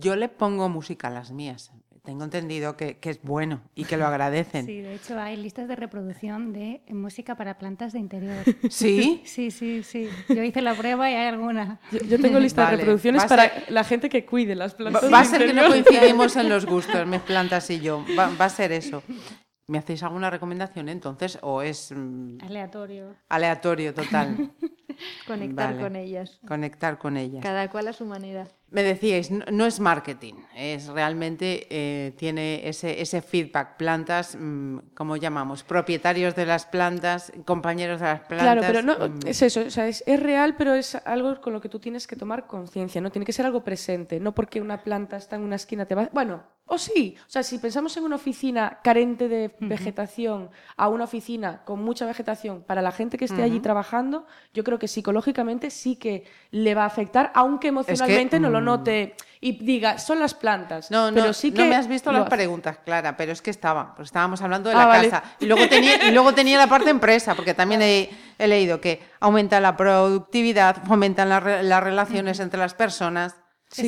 Yo 0.00 0.16
le 0.16 0.28
pongo 0.28 0.68
música 0.68 1.08
a 1.08 1.10
las 1.10 1.30
mías. 1.30 1.72
Tengo 2.04 2.24
entendido 2.24 2.76
que, 2.76 2.98
que 2.98 3.10
es 3.10 3.22
bueno 3.22 3.62
y 3.76 3.84
que 3.84 3.96
lo 3.96 4.06
agradecen. 4.10 4.66
Sí, 4.66 4.80
de 4.80 4.94
hecho 4.94 5.18
hay 5.20 5.36
listas 5.36 5.68
de 5.68 5.76
reproducción 5.76 6.52
de 6.52 6.82
música 6.88 7.36
para 7.36 7.58
plantas 7.58 7.92
de 7.92 8.00
interior. 8.00 8.44
¿Sí? 8.70 9.22
Sí, 9.24 9.50
sí, 9.50 9.82
sí. 9.82 10.08
Yo 10.28 10.42
hice 10.42 10.62
la 10.62 10.74
prueba 10.74 11.10
y 11.10 11.14
hay 11.14 11.28
alguna. 11.28 11.78
Yo, 11.92 12.00
yo 12.00 12.18
tengo 12.18 12.40
lista 12.40 12.62
Vale, 12.64 12.72
de 12.72 12.76
reproducciones 12.78 13.20
va 13.22 13.24
a 13.26 13.28
para 13.28 13.42
ser- 13.50 13.70
la 13.72 13.84
gente 13.84 14.08
que 14.08 14.26
cuide 14.26 14.54
las 14.54 14.72
Va, 14.74 14.76
plantas. 14.78 15.12
va 15.12 15.20
a 15.20 15.22
de 15.22 15.28
ser 15.28 15.46
que 15.46 15.52
no 15.54 15.66
coincidimos 15.68 16.36
en 16.36 16.48
los 16.48 16.66
gustos, 16.74 17.06
mis 17.06 17.20
plantas 17.20 17.70
y 17.70 17.80
yo. 17.80 18.04
Va, 18.18 18.30
va 18.38 18.46
a 18.46 18.50
ser 18.50 18.72
eso. 18.72 19.02
¿Me 19.68 19.78
hacéis 19.78 20.02
alguna 20.02 20.28
recomendación 20.28 20.88
entonces? 20.88 21.38
¿O 21.42 21.62
es 21.62 21.92
mm, 21.94 22.38
Aleatorio. 22.42 23.14
aleatorio 23.28 23.94
total? 23.94 24.50
Conectar 25.26 25.70
Vale. 25.70 25.82
con 25.82 25.96
ellas. 25.96 26.40
Conectar 26.46 26.98
con 26.98 27.16
ellas. 27.16 27.42
Cada 27.42 27.70
cual 27.70 27.88
a 27.88 27.92
su 27.92 28.04
manera. 28.04 28.46
Me 28.72 28.82
decíais, 28.82 29.30
no, 29.30 29.44
no 29.50 29.66
es 29.66 29.80
marketing, 29.80 30.34
es 30.56 30.88
realmente 30.88 31.66
eh, 31.70 32.12
tiene 32.16 32.66
ese, 32.68 33.00
ese 33.00 33.22
feedback. 33.22 33.76
Plantas, 33.76 34.36
mm, 34.38 34.78
¿cómo 34.94 35.16
llamamos? 35.16 35.62
Propietarios 35.62 36.34
de 36.34 36.46
las 36.46 36.66
plantas, 36.66 37.32
compañeros 37.44 38.00
de 38.00 38.06
las 38.06 38.20
plantas. 38.20 38.40
Claro, 38.40 38.62
pero 38.66 38.82
no, 38.82 39.08
mm, 39.08 39.26
es 39.26 39.42
eso, 39.42 39.60
o 39.66 39.70
sea, 39.70 39.86
es, 39.88 40.02
es 40.06 40.20
real, 40.20 40.56
pero 40.56 40.74
es 40.74 40.94
algo 40.94 41.40
con 41.40 41.52
lo 41.52 41.60
que 41.60 41.68
tú 41.68 41.78
tienes 41.78 42.06
que 42.06 42.16
tomar 42.16 42.46
conciencia, 42.46 43.00
¿no? 43.00 43.10
Tiene 43.10 43.26
que 43.26 43.32
ser 43.32 43.46
algo 43.46 43.62
presente, 43.62 44.18
no 44.18 44.34
porque 44.34 44.60
una 44.60 44.82
planta 44.82 45.16
está 45.18 45.36
en 45.36 45.42
una 45.42 45.56
esquina 45.56 45.86
te 45.86 45.94
va... 45.94 46.08
Bueno, 46.12 46.42
o 46.72 46.78
sí, 46.78 47.16
o 47.20 47.30
sea, 47.30 47.42
si 47.42 47.58
pensamos 47.58 47.94
en 47.98 48.04
una 48.04 48.16
oficina 48.16 48.78
carente 48.82 49.28
de 49.28 49.54
vegetación 49.60 50.48
a 50.78 50.88
una 50.88 51.04
oficina 51.04 51.62
con 51.66 51.82
mucha 51.84 52.06
vegetación 52.06 52.62
para 52.62 52.80
la 52.80 52.92
gente 52.92 53.18
que 53.18 53.26
esté 53.26 53.42
allí 53.42 53.60
trabajando, 53.60 54.26
yo 54.54 54.64
creo 54.64 54.78
que 54.78 54.88
psicológicamente 54.88 55.68
sí 55.68 55.96
que 55.96 56.24
le 56.50 56.74
va 56.74 56.84
a 56.84 56.86
afectar, 56.86 57.30
aunque 57.34 57.68
emocionalmente 57.68 58.40
no 58.40 58.48
lo 58.48 58.61
mm. 58.62 58.64
note 58.64 59.16
y 59.40 59.52
diga, 59.64 59.98
son 59.98 60.20
las 60.20 60.34
plantas. 60.34 60.90
No, 60.90 61.10
no, 61.10 61.14
pero 61.20 61.32
sí 61.32 61.50
no 61.50 61.56
que 61.56 61.64
me 61.64 61.74
has 61.76 61.88
visto 61.88 62.10
las 62.12 62.28
preguntas, 62.28 62.78
Clara, 62.84 63.16
pero 63.16 63.32
es 63.32 63.42
que 63.42 63.50
estaba, 63.50 63.94
pues 63.96 64.06
estábamos 64.06 64.40
hablando 64.40 64.70
de 64.70 64.76
Ah, 64.76 64.78
la 64.80 64.86
vale. 64.86 65.10
casa. 65.10 65.24
Y 65.40 65.46
luego, 65.46 65.68
tenía, 65.68 66.04
y 66.08 66.12
luego 66.12 66.32
tenía 66.32 66.58
la 66.58 66.68
parte 66.68 66.90
empresa, 66.90 67.34
porque 67.34 67.52
también 67.52 67.82
he, 67.82 68.08
he 68.38 68.46
leído 68.46 68.80
que 68.80 69.02
aumenta 69.20 69.58
la 69.60 69.76
productividad, 69.76 70.84
fomentan 70.84 71.28
las 71.28 71.42
re- 71.42 71.62
las 71.64 71.82
relaciones 71.82 72.38
entre 72.40 72.60
las 72.60 72.74
personas. 72.74 73.34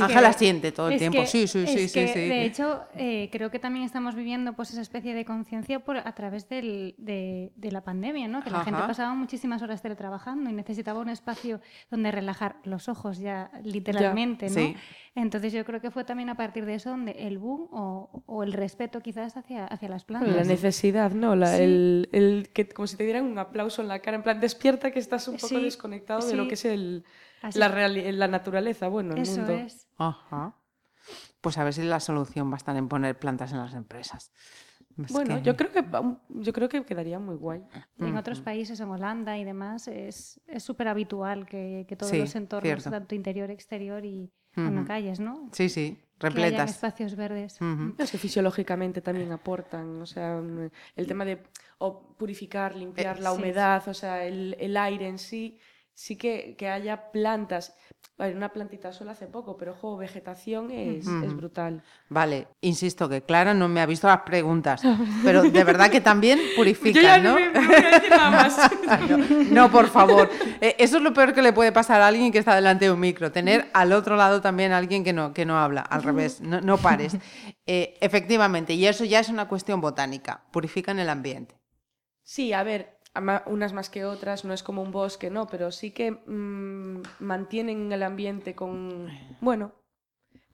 Ángela 0.01 0.33
que- 0.33 0.39
siente 0.39 0.73
todo 0.73 0.89
el 0.89 0.99
tiempo. 0.99 1.21
que- 1.21 1.27
sí, 1.27 1.47
sí, 1.47 1.67
sí, 1.67 1.79
es 1.85 1.93
sí, 1.93 2.01
que, 2.01 2.09
sí. 2.09 2.21
De 2.21 2.45
hecho, 2.45 2.83
eh, 2.97 3.29
creo 3.31 3.51
que 3.51 3.59
también 3.59 3.85
estamos 3.85 4.15
viviendo 4.15 4.55
pues 4.55 4.71
esa 4.71 4.81
especie 4.81 5.15
de 5.15 5.25
conciencia 5.25 5.81
por 5.81 5.99
a 5.99 6.15
través 6.15 6.49
del- 6.49 6.95
de, 6.99 7.53
de 7.57 7.71
la 7.73 7.83
pandemia, 7.83 8.27
¿no? 8.29 8.43
Que 8.43 8.51
la 8.51 8.65
gente 8.65 8.81
pasaba 8.81 9.15
muchísimas 9.15 9.61
horas 9.63 9.83
teletrabajando 9.83 10.49
y 10.49 10.53
necesitaba 10.53 11.01
un 11.01 11.09
espacio 11.11 11.61
donde 11.91 12.11
relajar 12.11 12.57
los 12.65 12.89
ojos 12.89 13.19
ya 13.19 13.51
literalmente, 13.63 14.47
¿no? 14.49 14.55
sí. 14.55 14.77
Entonces 15.17 15.53
yo 15.53 15.65
creo 15.65 15.81
que 15.81 15.93
fue 15.93 16.03
también 16.05 16.29
a 16.29 16.37
partir 16.37 16.65
de 16.67 16.75
eso 16.75 16.91
donde 16.91 17.13
el 17.13 17.39
boom 17.39 17.69
o, 17.71 18.25
o 18.27 18.43
el 18.43 18.53
respeto 18.53 19.01
quizás 19.01 19.37
hacia, 19.37 19.65
hacia 19.67 19.89
las 19.89 20.05
plantas. 20.05 20.35
La 20.35 20.43
necesidad, 20.43 21.13
¿no? 21.13 21.37
La- 21.37 21.57
Sí. 21.57 21.63
el, 21.63 22.09
el 22.11 22.49
que, 22.53 22.69
como 22.69 22.89
si 22.89 22.97
te 22.97 23.05
dieran 23.05 23.25
un 23.25 23.39
aplauso 23.39 23.81
en 23.81 23.87
la 23.89 24.01
cara, 24.01 24.17
en 24.17 24.25
plan, 24.25 24.41
despierta 24.41 24.91
que 24.91 24.99
estás 24.99 25.29
un 25.29 25.37
poco 25.37 25.49
Sí, 25.49 25.61
desconectado 25.63 26.27
de 26.27 26.35
lo 26.35 26.43
sí. 26.45 26.49
que 26.49 26.55
es 26.55 26.65
el, 26.65 27.05
Así 27.45 27.59
la, 27.59 28.27
naturaleza, 28.27 28.89
bueno, 28.89 29.15
el 29.15 29.21
Eso 29.23 29.37
mundo. 29.37 29.53
es. 29.53 29.87
Ajá. 29.99 30.55
Pues 31.43 31.59
a 31.59 31.65
ver 31.65 31.75
si 31.75 31.83
la 31.83 32.01
solución 32.01 32.49
va 32.51 32.55
a 32.55 32.57
estar 32.57 32.75
en 32.75 32.89
poner 32.89 33.19
plantas 33.19 33.53
en 33.53 33.59
las 33.59 33.75
empresas. 33.75 34.33
Es 34.97 35.13
Bueno, 35.13 35.37
que- 35.37 35.43
yo 35.43 35.55
creo 35.57 35.71
que 35.71 35.85
yo 36.31 36.53
creo 36.55 36.69
que 36.71 36.83
quedaría 36.85 37.19
muy 37.19 37.35
guay. 37.37 37.63
En 37.99 38.17
otros 38.17 38.41
países, 38.41 38.81
en 38.81 38.89
Holanda 38.89 39.37
y 39.37 39.45
demás, 39.45 39.89
es 39.89 40.41
es 40.47 40.63
súper 40.63 40.89
habitual 40.89 41.45
que, 41.47 41.85
que 41.87 41.97
todos 41.97 42.13
Sí, 42.13 42.19
los 42.19 42.35
entornos, 42.35 42.67
cierto. 42.67 42.91
tanto 42.91 43.15
interior, 43.15 43.51
exterior 43.51 44.03
y 44.07 44.31
bueno, 44.57 44.79
Ujú. 44.81 44.87
calles, 44.87 45.21
¿no? 45.21 45.51
Sí, 45.53 45.69
sí, 45.69 45.99
Que 46.19 46.29
hayan 46.29 46.35
repletas. 46.43 46.71
espacios 46.71 47.15
verdes. 47.17 47.59
Es 47.99 48.11
que 48.11 48.19
fisiológicamente 48.19 49.03
también 49.03 49.33
aportan, 49.33 50.01
o 50.01 50.07
sea, 50.07 50.37
mm, 50.37 50.71
el 50.97 51.07
tema 51.07 51.25
de 51.27 51.43
o 51.79 52.17
purificar, 52.17 52.75
limpiar 52.75 53.19
Eh, 53.19 53.23
la 53.23 53.33
sí. 53.33 53.37
humedad, 53.37 53.87
o 53.89 53.93
sea, 53.95 54.25
el, 54.25 54.57
el 54.59 54.77
aire 54.79 55.09
en 55.09 55.19
sí, 55.19 55.59
sí 55.95 56.17
que, 56.17 56.57
que 56.57 56.69
haya 56.69 57.11
plantas. 57.13 57.75
Una 58.17 58.53
plantita 58.53 58.93
sola 58.93 59.11
hace 59.11 59.27
poco, 59.27 59.57
pero 59.57 59.73
ojo, 59.73 59.97
vegetación 59.97 60.71
es, 60.71 61.05
es 61.05 61.37
brutal. 61.37 61.83
Vale, 62.09 62.47
insisto 62.61 63.09
que 63.09 63.23
Clara 63.23 63.55
no 63.55 63.69
me 63.69 63.81
ha 63.81 63.87
visto 63.87 64.07
las 64.07 64.21
preguntas, 64.21 64.83
pero 65.25 65.43
de 65.43 65.65
verdad 65.65 65.91
que 65.91 66.01
también 66.01 66.39
purifican, 66.57 67.25
¿no? 67.25 67.37
No, 69.51 69.69
por 69.69 69.89
favor. 69.89 70.31
Eh, 70.61 70.77
eso 70.79 70.99
es 70.99 71.03
lo 71.03 71.13
peor 71.13 71.35
que 71.35 71.43
le 71.43 71.53
puede 71.53 71.73
pasar 71.73 72.03
a 72.03 72.07
alguien 72.07 72.31
que 72.31 72.39
está 72.39 72.55
delante 72.55 72.85
de 72.85 72.93
un 72.93 73.01
micro. 73.01 73.33
Tener 73.33 73.69
al 73.73 73.93
otro 73.93 74.15
lado 74.15 74.41
también 74.41 74.71
a 74.71 74.79
alguien 74.79 75.03
que 75.03 75.13
no, 75.13 75.33
que 75.33 75.45
no 75.45 75.59
habla. 75.59 75.81
Al 75.81 76.05
revés, 76.05 76.41
no, 76.41 76.61
no 76.61 76.79
pares. 76.79 77.17
Eh, 77.67 77.99
efectivamente, 78.01 78.75
y 78.75 78.87
eso 78.87 79.05
ya 79.05 79.19
es 79.19 79.29
una 79.29 79.49
cuestión 79.49 79.81
botánica. 79.81 80.45
Purifican 80.53 81.01
el 81.01 81.09
ambiente. 81.09 81.57
Sí, 82.23 82.53
a 82.53 82.63
ver, 82.63 82.94
unas 83.47 83.73
más 83.73 83.91
que 83.91 84.05
otras, 84.05 84.45
no 84.45 84.53
es 84.53 84.63
como 84.63 84.83
un 84.83 84.91
bosque, 84.91 85.31
no, 85.31 85.47
pero 85.47 85.71
sí 85.71 85.91
que 85.93 86.11
mm, 86.13 87.03
mantienen 87.21 87.93
el 87.93 88.03
ambiente 88.03 88.55
con, 88.55 89.09
bueno, 89.41 89.73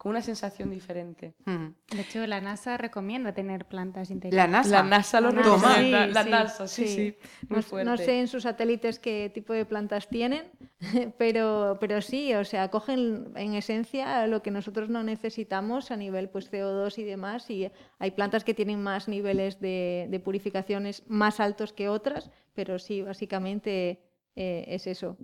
con 0.01 0.13
una 0.13 0.23
sensación 0.23 0.71
diferente. 0.71 1.35
Mm. 1.45 1.67
De 1.95 2.01
hecho, 2.01 2.27
la 2.27 2.41
NASA 2.41 2.79
recomienda 2.79 3.35
tener 3.35 3.67
plantas 3.67 4.11
interiores. 4.11 4.35
La 4.47 4.51
NASA. 4.51 4.71
La 4.71 4.83
NASA 4.83 5.21
lo 5.21 5.31
recomienda, 5.31 6.07
Sí, 6.07 6.13
la 6.15 6.25
sí, 6.25 6.31
NASA, 6.31 6.67
sí, 6.69 6.87
sí. 6.87 6.95
sí, 6.95 7.29
muy 7.51 7.57
No, 7.59 7.63
fuerte. 7.63 7.91
no 7.91 7.97
sé 7.99 8.19
en 8.21 8.27
sus 8.27 8.45
satélites 8.45 8.99
qué 8.99 9.31
tipo 9.35 9.53
de 9.53 9.67
plantas 9.67 10.09
tienen, 10.09 10.53
pero, 11.19 11.77
pero 11.81 12.01
sí, 12.01 12.33
o 12.33 12.47
sea, 12.47 12.71
cogen 12.71 13.31
en 13.37 13.53
esencia 13.53 14.27
lo 14.27 14.41
que 14.43 14.51
nosotros 14.51 14.89
no 14.89 15.03
necesitamos 15.03 15.91
a 15.91 15.99
nivel 15.99 16.31
pues, 16.31 16.51
CO2 16.51 16.97
y 16.97 17.05
demás, 17.05 17.51
y 17.51 17.71
hay 17.99 18.11
plantas 18.13 18.43
que 18.43 18.55
tienen 18.55 18.83
más 18.83 19.07
niveles 19.07 19.61
de, 19.61 20.07
de 20.09 20.19
purificaciones 20.19 21.03
más 21.09 21.41
altos 21.41 21.75
que 21.75 21.91
otras, 21.91 22.31
pero 22.55 22.79
sí, 22.79 23.03
básicamente 23.03 24.01
eh, 24.35 24.65
es 24.67 24.87
eso. 24.87 25.19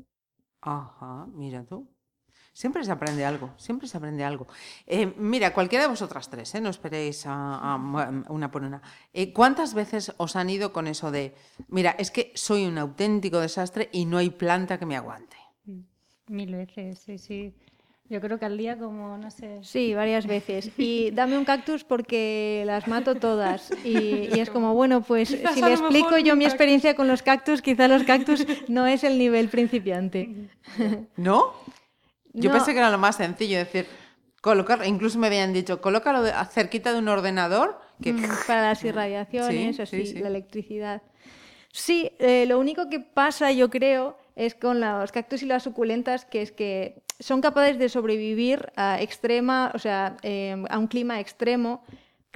Ajá, 0.61 1.27
mira 1.33 1.65
tú. 1.65 1.89
Siempre 2.57 2.83
se 2.85 2.91
aprende 2.91 3.23
algo, 3.27 3.51
siempre 3.59 3.87
se 3.87 3.99
aprende 3.99 4.25
algo. 4.25 4.47
Eh, 4.87 5.13
mira, 5.19 5.53
cualquiera 5.53 5.85
de 5.85 5.91
vosotras 5.91 6.31
tres, 6.31 6.55
¿eh? 6.55 6.61
no 6.63 6.71
esperéis 6.71 7.25
a, 7.27 7.79
una 8.31 8.51
por 8.51 8.63
una. 8.63 8.81
Eh, 9.13 9.35
¿Cuántas 9.35 9.75
veces 9.75 10.15
os 10.17 10.37
han 10.37 10.49
ido 10.49 10.73
con 10.73 10.87
eso 10.87 11.11
de, 11.11 11.35
mira, 11.69 11.95
es 11.99 12.11
que 12.11 12.33
soy 12.35 12.65
un 12.65 12.79
auténtico 12.79 13.41
desastre 13.41 13.91
y 13.93 14.07
no 14.07 14.17
hay 14.17 14.31
planta 14.31 14.79
que 14.79 14.87
me 14.87 14.97
aguante? 14.97 15.37
Mil 16.29 16.55
veces, 16.55 16.99
sí, 16.99 17.19
sí. 17.19 17.53
Yo 18.09 18.23
creo 18.23 18.39
que 18.39 18.47
al 18.47 18.57
día 18.57 18.79
como, 18.79 19.19
no 19.19 19.31
sé... 19.31 19.59
Sí, 19.63 19.93
varias 19.93 20.27
veces. 20.27 20.71
Y 20.79 21.11
dame 21.11 21.37
un 21.37 21.45
cactus 21.45 21.85
porque 21.85 22.63
las 22.65 22.89
mato 22.89 23.17
todas. 23.17 23.71
Y, 23.85 24.35
y 24.35 24.41
es 24.41 24.49
como, 24.49 24.73
bueno, 24.73 25.03
pues 25.03 25.29
Quizás 25.29 25.55
si 25.55 25.61
le 25.61 25.73
explico 25.73 26.17
yo 26.17 26.37
mi 26.37 26.47
experiencia 26.47 26.97
con 26.97 27.07
los 27.07 27.23
cactus, 27.23 27.61
quizá 27.61 27.87
los 27.87 28.05
cactus 28.05 28.47
no 28.69 28.87
es 28.87 29.05
el 29.05 29.19
nivel 29.19 29.49
principiante. 29.49 30.49
¿No? 31.17 31.53
Yo 32.37 32.51
No. 32.51 32.57
pensé 32.57 32.73
que 32.73 32.79
era 32.79 32.91
lo 32.91 32.99
más 32.99 33.17
sencillo, 33.17 33.57
decir, 33.59 33.87
colocar, 34.43 34.87
incluso 34.87 35.19
me 35.19 35.27
habían 35.27 35.53
dicho, 35.55 35.81
colócalo 35.81 36.23
de- 36.23 36.33
cerquita 36.51 36.93
de 36.93 36.99
un 36.99 37.09
ordenador, 37.09 37.81
que 38.03 38.13
Mm, 38.13 38.23
Para 38.47 38.63
las 38.63 38.85
irradiaciones, 38.85 39.77
Sí, 39.77 39.83
así, 39.83 40.07
sí, 40.07 40.13
sí. 40.13 40.19
la 40.21 40.29
electricidad. 40.29 41.03
Sí, 41.73 42.11
eh, 42.19 42.45
lo 42.47 42.59
único 42.59 42.89
que 42.91 43.01
pasa, 43.01 43.53
yo 43.53 43.71
creo, 43.71 44.19
es 44.37 44.55
con 44.55 44.81
los 44.81 45.13
cactus 45.13 45.43
y 45.43 45.47
las 45.47 45.63
suculentas, 45.63 46.27
que 46.27 46.43
es 46.43 46.53
que 46.53 47.03
son 47.19 47.41
capaces 47.41 47.79
de 47.79 47.89
sobrevivir 47.89 48.71
a 48.77 49.01
extrema, 49.01 49.73
o 49.75 49.79
sea, 49.79 50.17
eh, 50.23 50.63
a 50.69 50.79
un 50.79 50.87
clima 50.89 51.19
extremo, 51.21 51.83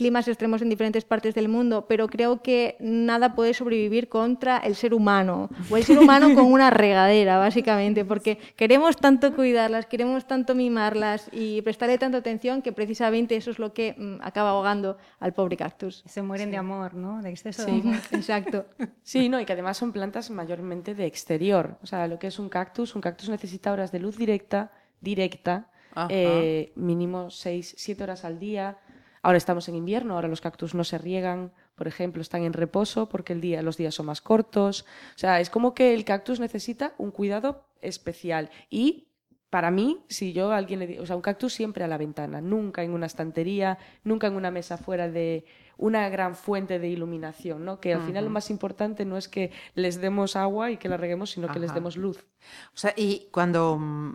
climas 0.01 0.27
extremos 0.29 0.63
en 0.63 0.71
diferentes 0.71 1.05
partes 1.05 1.35
del 1.35 1.51
mundo, 1.51 1.85
pero 1.87 2.09
creo 2.09 2.41
que 2.41 2.79
nada 2.81 3.35
puede 3.35 3.53
sobrevivir 3.53 4.09
contra 4.09 4.57
el 4.57 4.75
ser 4.75 4.95
humano, 4.95 5.51
o 5.71 5.77
el 5.77 5.85
ser 5.85 5.99
humano 5.99 6.35
con 6.35 6.51
una 6.51 6.71
regadera, 6.85 7.37
básicamente, 7.37 8.07
porque 8.07 8.39
queremos 8.57 8.97
tanto 8.97 9.35
cuidarlas, 9.35 9.85
queremos 9.85 10.27
tanto 10.27 10.55
mimarlas 10.55 11.29
y 11.33 11.61
prestarle 11.61 11.99
tanta 11.99 12.17
atención 12.17 12.63
que 12.63 12.73
precisamente 12.73 13.37
eso 13.37 13.51
es 13.51 13.59
lo 13.59 13.75
que 13.75 13.95
mm, 13.95 14.23
acaba 14.23 14.51
ahogando 14.51 14.97
al 15.19 15.35
pobre 15.35 15.59
cactus. 15.59 16.03
Se 16.07 16.23
mueren 16.23 16.51
de 16.51 16.57
amor, 16.57 16.95
¿no? 16.95 17.21
De 17.21 17.29
exceso 17.29 17.67
de 17.67 17.71
Sí, 17.71 17.81
amor. 17.81 17.97
exacto. 18.13 18.65
Sí, 19.03 19.29
no, 19.29 19.39
y 19.39 19.45
que 19.45 19.53
además 19.53 19.77
son 19.77 19.93
plantas 19.93 20.31
mayormente 20.31 20.95
de 20.95 21.05
exterior. 21.05 21.77
O 21.83 21.87
sea, 21.87 22.09
lo 22.09 22.19
que 22.19 22.29
es 22.29 22.39
un 22.39 22.49
cactus, 22.49 22.95
un 22.95 23.03
cactus 23.03 23.29
necesita 23.29 23.71
horas 23.71 23.93
de 23.93 23.99
luz 23.99 24.17
directa, 24.17 24.73
directa, 25.03 25.69
eh, 26.09 26.73
mínimo 26.75 27.29
6, 27.29 27.75
7 27.77 28.03
horas 28.03 28.25
al 28.25 28.39
día. 28.39 28.79
Ahora 29.23 29.39
estamos 29.39 29.69
en 29.69 29.75
invierno, 29.75 30.15
ahora 30.15 30.29
los 30.29 30.41
cactus 30.41 30.75
no 30.75 30.85
se 30.85 30.99
riegan, 30.99 31.53
por 31.75 31.89
ejemplo, 31.89 32.23
están 32.23 32.43
en 32.43 32.53
reposo 32.53 33.09
porque 33.09 33.33
el 33.33 33.41
día, 33.41 33.63
los 33.63 33.77
días 33.77 33.95
son 33.95 34.07
más 34.07 34.21
cortos. 34.21 34.87
O 35.15 35.19
sea, 35.19 35.41
es 35.41 35.51
como 35.51 35.75
que 35.75 35.95
el 35.95 36.05
cactus 36.05 36.41
necesita 36.41 36.95
un 36.99 37.11
cuidado 37.11 37.67
especial. 37.83 38.51
Y 38.71 39.09
para 39.51 39.71
mí, 39.71 40.05
si 40.09 40.33
yo 40.33 40.53
a 40.53 40.57
alguien 40.57 40.79
le 40.79 40.87
digo, 40.87 41.03
o 41.03 41.07
sea, 41.07 41.17
un 41.17 41.23
cactus 41.23 41.53
siempre 41.53 41.85
a 41.85 41.89
la 41.89 41.99
ventana, 41.99 42.41
nunca 42.41 42.83
en 42.83 42.93
una 42.93 43.07
estantería, 43.07 43.79
nunca 44.05 44.29
en 44.29 44.37
una 44.37 44.51
mesa 44.51 44.79
fuera 44.79 45.09
de 45.09 45.45
una 45.77 46.09
gran 46.09 46.37
fuente 46.37 46.79
de 46.79 46.89
iluminación, 46.89 47.65
¿no? 47.65 47.81
Que 47.81 47.95
al 47.95 48.03
final 48.03 48.25
lo 48.25 48.31
más 48.31 48.51
importante 48.51 49.05
no 49.05 49.17
es 49.17 49.29
que 49.29 49.51
les 49.75 50.01
demos 50.01 50.37
agua 50.37 50.71
y 50.71 50.77
que 50.77 50.89
la 50.89 50.99
reguemos, 50.99 51.31
sino 51.31 51.49
que 51.49 51.59
les 51.59 51.75
demos 51.75 51.97
luz. 51.97 52.27
O 52.75 52.77
sea, 52.77 52.93
y 52.97 53.29
cuando 53.33 53.79
mm, 53.79 54.15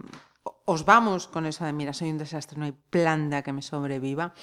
os 0.65 0.85
vamos 0.85 1.27
con 1.27 1.45
eso 1.45 1.65
de, 1.65 1.73
mira, 1.73 1.91
soy 1.91 2.11
un 2.11 2.17
desastre, 2.17 2.57
no 2.57 2.65
hay 2.65 2.73
planta 2.89 3.41
que 3.41 3.51
me 3.51 3.63
sobreviva, 3.63 4.33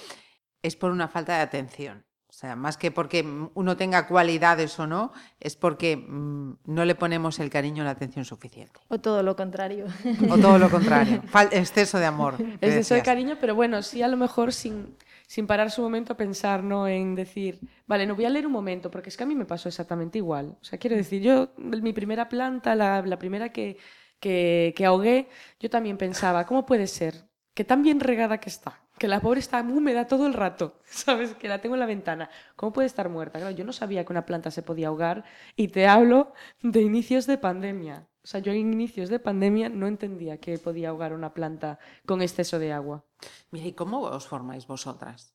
es 0.63 0.77
por 0.77 0.91
una 0.91 1.09
falta 1.09 1.37
de 1.37 1.43
atención. 1.43 2.05
O 2.29 2.35
sea, 2.35 2.57
más 2.57 2.79
que 2.79 2.91
porque 2.91 3.23
uno 3.55 3.77
tenga 3.77 4.07
cualidades 4.07 4.79
o 4.79 4.87
no, 4.87 5.13
es 5.39 5.55
porque 5.55 5.99
mm, 5.99 6.53
no 6.65 6.85
le 6.87 6.95
ponemos 6.95 7.39
el 7.41 7.51
cariño 7.51 7.83
o 7.83 7.85
la 7.85 7.91
atención 7.91 8.25
suficiente. 8.25 8.81
O 8.89 8.99
todo 8.99 9.23
lo 9.23 9.37
contrario. 9.37 9.85
O 10.31 10.39
todo 10.39 10.59
lo 10.59 10.71
contrario, 10.71 11.23
fal- 11.31 11.51
exceso 11.53 11.99
de 11.99 12.07
amor. 12.07 12.37
Es 12.63 12.89
de 12.89 13.03
cariño, 13.03 13.37
pero 13.39 13.55
bueno, 13.55 13.83
sí 13.83 14.03
a 14.03 14.09
lo 14.09 14.17
mejor 14.17 14.55
sin, 14.55 14.97
sin 15.27 15.47
parar 15.47 15.71
su 15.71 15.83
momento 15.83 16.15
a 16.15 16.17
pensar, 16.17 16.63
¿no? 16.65 16.89
En 16.89 17.15
decir, 17.15 17.61
vale, 17.87 18.07
no 18.07 18.15
voy 18.15 18.25
a 18.25 18.31
leer 18.31 18.47
un 18.47 18.53
momento, 18.53 18.91
porque 18.91 19.11
es 19.11 19.17
que 19.19 19.25
a 19.25 19.27
mí 19.27 19.35
me 19.35 19.45
pasó 19.45 19.69
exactamente 19.69 20.17
igual. 20.17 20.57
O 20.59 20.65
sea, 20.65 20.79
quiero 20.79 20.97
decir, 20.97 21.21
yo, 21.21 21.51
mi 21.59 21.93
primera 21.93 22.31
planta, 22.31 22.75
la, 22.75 23.03
la 23.03 23.19
primera 23.19 23.51
que, 23.53 23.77
que, 24.21 24.73
que 24.75 24.87
ahogué, 24.87 25.29
yo 25.61 25.69
también 25.69 25.99
pensaba, 25.99 26.47
¿cómo 26.47 26.65
puede 26.65 26.87
ser 26.87 27.27
que 27.53 27.65
tan 27.65 27.83
bien 27.83 28.01
regada 28.01 28.39
que 28.41 28.49
está, 28.49 28.81
que 29.03 29.09
la 29.09 29.21
pobre 29.21 29.41
está 29.41 29.61
húmeda 29.63 30.07
todo 30.07 30.29
el 30.29 30.33
rato, 30.33 30.79
¿sabes? 30.85 31.35
Que 31.35 31.49
la 31.49 31.61
tengo 31.61 31.75
en 31.75 31.81
la 31.81 31.87
ventana. 31.87 32.31
¿Cómo 32.55 32.73
puede 32.73 32.87
estar 32.87 33.09
muerta? 33.09 33.41
Claro, 33.41 33.53
yo 33.53 33.65
no 33.65 33.73
sabía 33.73 34.05
que 34.05 34.13
una 34.13 34.25
planta 34.25 34.53
se 34.53 34.63
podía 34.63 34.87
ahogar 34.87 35.25
y 35.57 35.67
te 35.67 35.89
hablo 35.89 36.35
de 36.63 36.83
inicios 36.83 37.27
de 37.27 37.37
pandemia. 37.37 38.07
O 38.23 38.27
sea, 38.29 38.39
yo 38.39 38.53
en 38.53 38.59
inicios 38.73 39.09
de 39.09 39.19
pandemia 39.19 39.69
no 39.71 39.89
entendía 39.89 40.39
que 40.39 40.57
podía 40.57 40.91
ahogar 40.91 41.15
una 41.15 41.35
planta 41.35 41.81
con 42.07 42.23
exceso 42.23 42.61
de 42.61 42.73
agua. 42.73 43.05
Mira, 43.51 43.67
¿y 43.67 43.73
cómo 43.73 44.03
os 44.03 44.29
formáis 44.29 44.69
vosotras? 44.69 45.35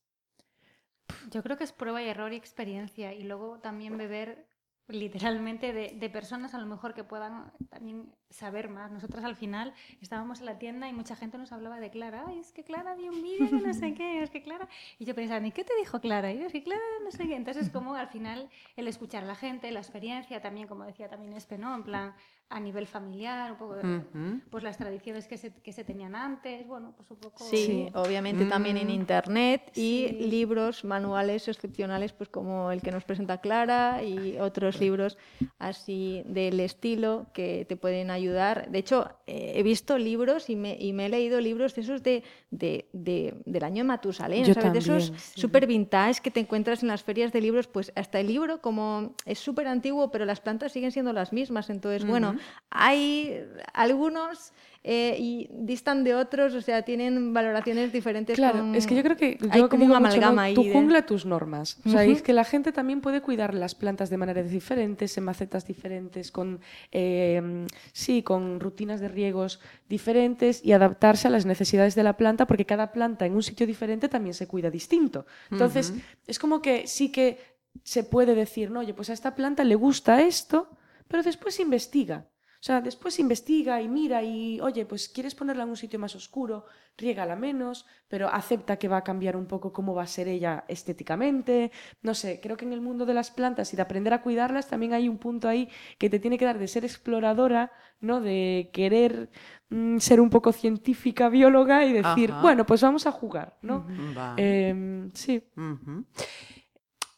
Yo 1.29 1.43
creo 1.43 1.57
que 1.57 1.65
es 1.65 1.73
prueba 1.73 2.01
y 2.01 2.07
error 2.07 2.31
y 2.31 2.37
experiencia. 2.37 3.13
Y 3.13 3.23
luego 3.23 3.59
también 3.59 3.97
beber 3.97 4.47
literalmente 4.87 5.73
de, 5.73 5.89
de, 5.89 6.09
personas 6.09 6.53
a 6.53 6.59
lo 6.59 6.65
mejor 6.65 6.93
que 6.93 7.03
puedan 7.03 7.51
también 7.69 8.09
saber 8.29 8.69
más. 8.69 8.91
Nosotras 8.91 9.25
al 9.25 9.35
final 9.35 9.73
estábamos 10.01 10.39
en 10.39 10.45
la 10.45 10.57
tienda 10.57 10.87
y 10.87 10.93
mucha 10.93 11.15
gente 11.15 11.37
nos 11.37 11.51
hablaba 11.51 11.79
de 11.79 11.89
Clara. 11.89 12.25
Ay, 12.27 12.39
es 12.39 12.51
que 12.53 12.63
Clara 12.63 12.95
dio 12.95 13.11
un 13.11 13.21
vídeo 13.21 13.49
no 13.51 13.73
sé 13.73 13.93
qué, 13.93 14.23
es 14.23 14.29
que 14.29 14.41
Clara... 14.41 14.67
Y 14.97 15.05
yo 15.05 15.13
pensaba, 15.13 15.45
¿y 15.45 15.51
qué 15.51 15.63
te 15.63 15.75
dijo 15.77 15.99
Clara? 15.99 16.31
Y 16.31 16.39
yo, 16.39 16.45
es 16.45 16.53
que 16.53 16.63
Clara 16.63 16.81
no 17.03 17.11
sé 17.11 17.27
qué. 17.27 17.35
Entonces, 17.35 17.69
como 17.69 17.95
al 17.95 18.07
final 18.07 18.49
el 18.75 18.87
escuchar 18.87 19.23
a 19.23 19.27
la 19.27 19.35
gente, 19.35 19.71
la 19.71 19.79
experiencia 19.79 20.41
también, 20.41 20.67
como 20.67 20.85
decía 20.85 21.09
también 21.09 21.33
Espe, 21.33 21.57
¿no? 21.57 21.75
En 21.75 21.83
plan, 21.83 22.15
a 22.49 22.59
nivel 22.61 22.87
familiar, 22.87 23.51
un 23.51 23.57
poco 23.57 23.75
de, 23.75 23.83
uh 23.83 24.01
-huh. 24.13 24.41
pues 24.49 24.63
las 24.63 24.77
tradiciones 24.77 25.27
que 25.27 25.37
se, 25.37 25.51
que 25.53 25.73
se, 25.73 25.83
tenían 25.83 26.15
antes, 26.15 26.65
bueno, 26.65 26.93
pues 26.95 27.11
un 27.11 27.17
poco... 27.17 27.43
Sí, 27.43 27.65
sí. 27.65 27.87
obviamente 27.93 28.45
mm. 28.45 28.49
también 28.49 28.77
en 28.77 28.89
internet 28.89 29.69
y 29.75 30.07
sí. 30.09 30.13
libros, 30.29 30.85
manuales 30.85 31.47
excepcionales, 31.49 32.13
pues 32.13 32.29
como 32.29 32.71
el 32.71 32.81
que 32.81 32.91
nos 32.91 33.03
presenta 33.03 33.39
Clara 33.39 34.01
y 34.03 34.37
otros 34.39 34.79
libros 34.79 35.17
así 35.59 36.23
del 36.25 36.59
estilo 36.61 37.27
que 37.33 37.65
te 37.67 37.75
pueden 37.75 38.11
ayudar. 38.11 38.69
De 38.71 38.79
hecho, 38.79 39.09
eh, 39.25 39.53
he 39.55 39.63
visto 39.63 39.97
libros 39.97 40.49
y 40.49 40.55
me, 40.55 40.77
y 40.79 40.93
me, 40.93 41.07
he 41.07 41.09
leído 41.09 41.41
libros 41.41 41.75
de 41.75 41.81
esos 41.81 42.01
de, 42.01 42.23
de, 42.49 42.87
de 42.93 43.35
del 43.45 43.63
año 43.63 43.83
de 43.83 43.87
Matusalén, 43.89 44.45
Yo 44.45 44.53
¿sabes? 44.53 44.63
También, 44.71 44.85
de 44.85 44.97
esos 44.97 45.13
sí. 45.21 45.41
súper 45.41 45.67
vintage 45.67 46.21
que 46.21 46.31
te 46.31 46.39
encuentras 46.39 46.81
en 46.81 46.87
las 46.87 47.03
ferias 47.03 47.33
de 47.33 47.41
libros, 47.41 47.67
pues 47.67 47.91
hasta 47.95 48.21
el 48.21 48.27
libro 48.27 48.61
como 48.61 49.15
es 49.25 49.39
súper 49.39 49.67
antiguo, 49.67 50.11
pero 50.11 50.23
las 50.23 50.39
plantas 50.39 50.71
siguen 50.71 50.91
siendo 50.91 51.11
las 51.11 51.33
mismas, 51.33 51.69
entonces, 51.69 52.03
uh 52.03 52.05
-huh. 52.05 52.09
bueno, 52.09 52.36
hay 52.69 53.43
algunos 53.73 54.51
eh, 54.89 55.17
y 55.19 55.49
distan 55.51 56.05
de 56.05 56.15
otros, 56.15 56.53
o 56.53 56.61
sea, 56.61 56.83
tienen 56.83 57.33
valoraciones 57.33 57.91
diferentes. 57.91 58.35
Claro, 58.37 58.59
con... 58.59 58.73
es 58.75 58.87
que 58.87 58.95
yo 58.95 59.03
creo 59.03 59.17
que 59.17 59.37
yo 59.41 59.47
hay 59.51 59.67
como 59.67 59.81
digo 59.83 59.95
un 59.95 60.01
mucho, 60.01 60.13
amalgama 60.15 60.31
¿no? 60.33 60.41
ahí. 60.41 60.53
Tu 60.53 60.63
de- 60.63 60.71
jungla, 60.71 61.05
tus 61.05 61.25
normas. 61.25 61.77
O 61.85 61.89
sea, 61.89 62.03
Ujú. 62.03 62.11
es 62.11 62.21
que 62.21 62.31
la 62.31 62.45
gente 62.45 62.71
también 62.71 63.01
puede 63.01 63.19
cuidar 63.21 63.53
las 63.53 63.75
plantas 63.75 64.09
de 64.09 64.15
maneras 64.15 64.49
diferentes, 64.49 65.17
en 65.17 65.25
macetas 65.25 65.67
diferentes, 65.67 66.31
con 66.31 66.61
eh, 66.91 67.65
sí, 67.91 68.23
con 68.23 68.61
rutinas 68.61 69.01
de 69.01 69.09
riegos 69.09 69.59
diferentes 69.89 70.63
y 70.63 70.71
adaptarse 70.71 71.27
a 71.27 71.31
las 71.31 71.45
necesidades 71.45 71.93
de 71.95 72.03
la 72.03 72.15
planta, 72.15 72.45
porque 72.47 72.65
cada 72.65 72.93
planta 72.93 73.25
en 73.25 73.33
un 73.35 73.43
sitio 73.43 73.67
diferente 73.67 74.07
también 74.07 74.35
se 74.35 74.47
cuida 74.47 74.69
distinto. 74.69 75.25
Entonces, 75.51 75.89
Ujú. 75.91 75.99
es 76.27 76.39
como 76.39 76.61
que 76.61 76.87
sí 76.87 77.11
que 77.11 77.57
se 77.83 78.03
puede 78.05 78.35
decir, 78.35 78.71
no, 78.71 78.79
oye, 78.79 78.93
pues 78.93 79.09
a 79.09 79.13
esta 79.13 79.35
planta 79.35 79.63
le 79.65 79.75
gusta 79.75 80.21
esto, 80.21 80.69
pero 81.07 81.23
después 81.23 81.59
investiga. 81.59 82.27
O 82.59 82.63
sea, 82.67 82.81
después 82.81 83.19
investiga 83.19 83.79
y 83.81 83.87
mira 83.87 84.23
y, 84.23 84.59
oye, 84.61 84.85
pues 84.85 85.09
quieres 85.09 85.35
ponerla 85.35 85.63
en 85.63 85.69
un 85.69 85.77
sitio 85.77 85.99
más 85.99 86.15
oscuro, 86.15 86.65
riégala 86.97 87.35
menos, 87.35 87.85
pero 88.07 88.29
acepta 88.29 88.77
que 88.77 88.87
va 88.87 88.97
a 88.97 89.03
cambiar 89.03 89.37
un 89.37 89.45
poco 89.45 89.71
cómo 89.71 89.93
va 89.93 90.01
a 90.01 90.07
ser 90.07 90.27
ella 90.27 90.65
estéticamente. 90.67 91.71
No 92.01 92.15
sé, 92.15 92.39
creo 92.41 92.57
que 92.57 92.65
en 92.65 92.73
el 92.73 92.81
mundo 92.81 93.05
de 93.05 93.13
las 93.13 93.29
plantas 93.29 93.71
y 93.73 93.75
de 93.75 93.83
aprender 93.83 94.11
a 94.11 94.23
cuidarlas 94.23 94.67
también 94.67 94.93
hay 94.93 95.07
un 95.07 95.19
punto 95.19 95.47
ahí 95.47 95.69
que 95.99 96.09
te 96.09 96.19
tiene 96.19 96.39
que 96.39 96.45
dar 96.45 96.57
de 96.57 96.67
ser 96.67 96.83
exploradora, 96.83 97.71
¿no? 97.99 98.21
De 98.21 98.71
querer 98.73 99.29
mm, 99.69 99.99
ser 99.99 100.19
un 100.19 100.31
poco 100.31 100.51
científica, 100.51 101.29
bióloga 101.29 101.85
y 101.85 101.93
decir, 101.93 102.31
Ajá. 102.31 102.41
bueno, 102.41 102.65
pues 102.65 102.81
vamos 102.81 103.05
a 103.05 103.11
jugar, 103.11 103.59
¿no? 103.61 103.85
Vale. 104.15 104.69
Em, 104.69 105.11
sí. 105.13 105.43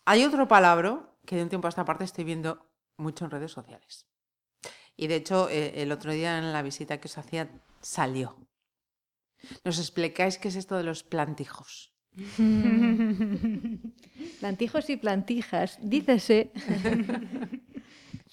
Hay 0.03 0.25
otro 0.25 0.49
palabra 0.49 1.09
que 1.25 1.37
de 1.37 1.43
un 1.43 1.49
tiempo 1.49 1.67
a 1.67 1.69
esta 1.69 1.85
parte 1.85 2.03
estoy 2.03 2.25
viendo 2.25 2.68
mucho 2.99 3.25
en 3.25 3.31
redes 3.31 3.51
sociales. 3.51 4.05
Y 4.95 5.07
de 5.07 5.15
hecho, 5.15 5.49
eh, 5.49 5.81
el 5.81 5.91
otro 5.91 6.11
día 6.11 6.37
en 6.37 6.51
la 6.51 6.61
visita 6.61 6.99
que 6.99 7.07
os 7.07 7.17
hacía 7.17 7.49
salió. 7.81 8.35
¿Nos 9.63 9.79
explicáis 9.79 10.37
qué 10.37 10.49
es 10.49 10.55
esto 10.55 10.75
de 10.75 10.83
los 10.83 11.03
plantijos? 11.03 11.93
Plantijos 14.39 14.89
y 14.89 14.97
plantijas. 14.97 15.77
Dícese. 15.81 16.51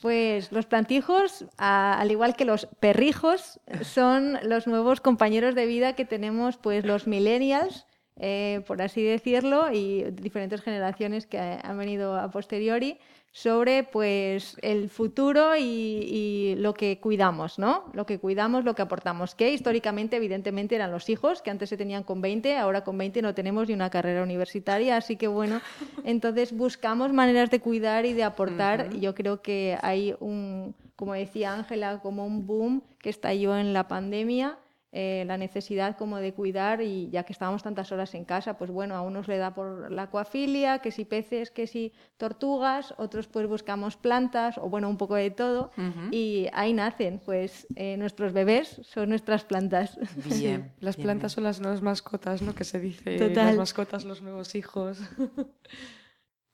Pues 0.03 0.53
los 0.53 0.67
plantijos, 0.67 1.47
al 1.57 2.11
igual 2.11 2.37
que 2.37 2.45
los 2.45 2.67
perrijos, 2.81 3.61
son 3.83 4.39
los 4.43 4.67
nuevos 4.67 5.01
compañeros 5.01 5.55
de 5.55 5.67
vida 5.67 5.95
que 5.95 6.05
tenemos 6.05 6.59
pues 6.59 6.85
los 6.85 7.07
millennials, 7.07 7.87
eh, 8.17 8.63
por 8.67 8.83
así 8.83 9.03
decirlo, 9.03 9.73
y 9.73 10.05
diferentes 10.13 10.61
generaciones 10.61 11.27
que 11.27 11.39
han 11.39 11.79
venido 11.79 12.19
a 12.19 12.31
posteriori 12.31 12.99
sobre 13.37 13.85
pues 13.85 14.57
el 14.63 14.89
futuro 14.89 15.59
y, 15.59 15.63
y 15.63 16.55
lo 16.57 16.73
que 16.73 16.99
cuidamos, 17.01 17.59
¿no? 17.59 17.85
Lo 17.93 18.07
que 18.07 18.19
cuidamos, 18.19 18.65
lo 18.65 18.75
que 18.75 18.81
aportamos, 18.81 19.35
que 19.35 19.53
históricamente 19.53 20.17
evidentemente 20.17 20.75
eran 20.75 20.91
los 20.91 21.11
hijos, 21.11 21.43
que 21.43 21.51
antes 21.51 21.69
se 21.69 21.77
tenían 21.77 22.03
con 22.03 22.23
20, 22.23 22.57
ahora 22.57 22.83
con 22.83 22.97
20 22.97 23.21
no 23.21 23.35
tenemos 23.35 23.69
ni 23.69 23.75
una 23.75 23.91
carrera 23.91 24.23
universitaria, 24.23 24.97
así 24.97 25.17
que 25.17 25.29
bueno, 25.29 25.61
entonces 26.05 26.57
buscamos 26.57 27.13
maneras 27.13 27.51
de 27.51 27.61
cuidar 27.61 28.07
y 28.07 28.15
de 28.15 28.25
aportar. 28.25 28.89
y 28.95 29.01
Yo 29.01 29.15
creo 29.15 29.43
que 29.43 29.77
hay 29.83 30.15
un, 30.19 30.75
como 30.97 31.13
decía 31.13 31.53
Ángela, 31.53 32.01
como 32.01 32.25
un 32.25 32.47
boom 32.47 32.85
que 32.97 33.11
estalló 33.11 33.55
en 33.59 33.75
la 33.75 33.87
pandemia, 33.87 34.57
eh, 34.99 35.25
la 35.27 35.37
necesidad 35.37 35.99
como 35.99 36.17
de 36.17 36.33
cuidar 36.33 36.81
y 36.81 37.11
ya 37.11 37.25
que 37.25 37.35
estábamos 37.35 37.63
tantas 37.63 37.93
horas 37.93 38.15
en 38.15 38.25
casa, 38.25 38.57
pues 38.57 38.71
bueno, 38.71 38.95
a 38.95 39.03
unos 39.03 39.29
le 39.29 39.37
da 39.37 39.53
por 39.53 39.93
la 39.93 40.05
acuafilia, 40.05 40.79
que 40.79 40.91
si 40.91 41.05
peces, 41.05 41.51
que 41.51 41.67
si 41.67 41.93
tortugas, 42.17 42.95
otros 42.97 43.27
pues 43.27 43.47
buscamos 43.47 43.99
plantas 43.99 44.57
o 44.57 44.71
bueno, 44.71 44.89
un 44.89 44.97
poco 44.97 45.15
de 45.15 45.31
todo 45.31 45.71
y 46.11 46.47
ahí 46.55 46.73
nacen, 46.73 47.21
pues 47.23 47.67
eh, 47.77 47.99
nuestros 47.99 48.33
bebés 48.33 48.81
son 48.85 49.11
nuestras 49.11 49.45
plantas. 49.45 49.99
Bien. 50.41 50.73
Las 50.81 50.97
bien, 50.97 51.05
plantas 51.05 51.33
bien. 51.33 51.35
son 51.35 51.45
las 51.45 51.61
nuevas 51.61 51.83
mascotas, 51.83 52.41
¿no? 52.41 52.55
Que 52.55 52.65
se 52.65 52.81
dice, 52.81 53.19
Total. 53.19 53.49
las 53.49 53.57
mascotas, 53.57 54.07
los 54.07 54.23
nuevos 54.23 54.55
hijos. 54.55 54.99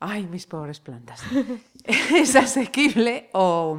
Ay, 0.00 0.26
mis 0.26 0.48
pobres 0.48 0.80
plantas. 0.80 1.22
¿Es 1.84 2.34
asequible 2.34 3.30
o, 3.34 3.78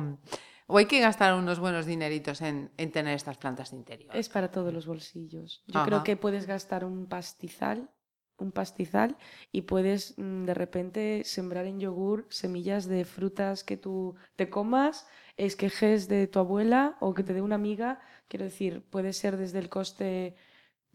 o 0.67 0.77
hay 0.77 0.85
que 0.85 0.99
gastar 0.99 1.33
unos 1.35 1.59
buenos 1.59 1.85
dineritos 1.85 2.41
en, 2.41 2.71
en 2.77 2.91
tener 2.91 3.15
estas 3.15 3.37
plantas 3.37 3.71
de 3.71 3.77
interior? 3.77 4.15
Es 4.15 4.29
para 4.29 4.51
todos 4.51 4.73
los 4.73 4.85
bolsillos. 4.85 5.63
Yo 5.67 5.79
Ajá. 5.79 5.85
creo 5.85 6.03
que 6.03 6.17
puedes 6.17 6.47
gastar 6.47 6.85
un 6.85 7.07
pastizal, 7.07 7.89
un 8.37 8.51
pastizal, 8.51 9.17
y 9.51 9.63
puedes 9.63 10.15
mm, 10.17 10.45
de 10.45 10.53
repente 10.53 11.21
sembrar 11.25 11.65
en 11.65 11.79
yogur 11.79 12.27
semillas 12.29 12.87
de 12.87 13.05
frutas 13.05 13.63
que 13.63 13.77
tú 13.77 14.15
te 14.35 14.49
comas, 14.49 15.07
esquejes 15.37 16.07
de 16.07 16.27
tu 16.27 16.39
abuela 16.39 16.97
o 16.99 17.13
que 17.13 17.23
te 17.23 17.33
dé 17.33 17.41
una 17.41 17.55
amiga. 17.55 17.99
Quiero 18.27 18.45
decir, 18.45 18.81
puede 18.89 19.13
ser 19.13 19.37
desde 19.37 19.59
el 19.59 19.69
coste 19.69 20.35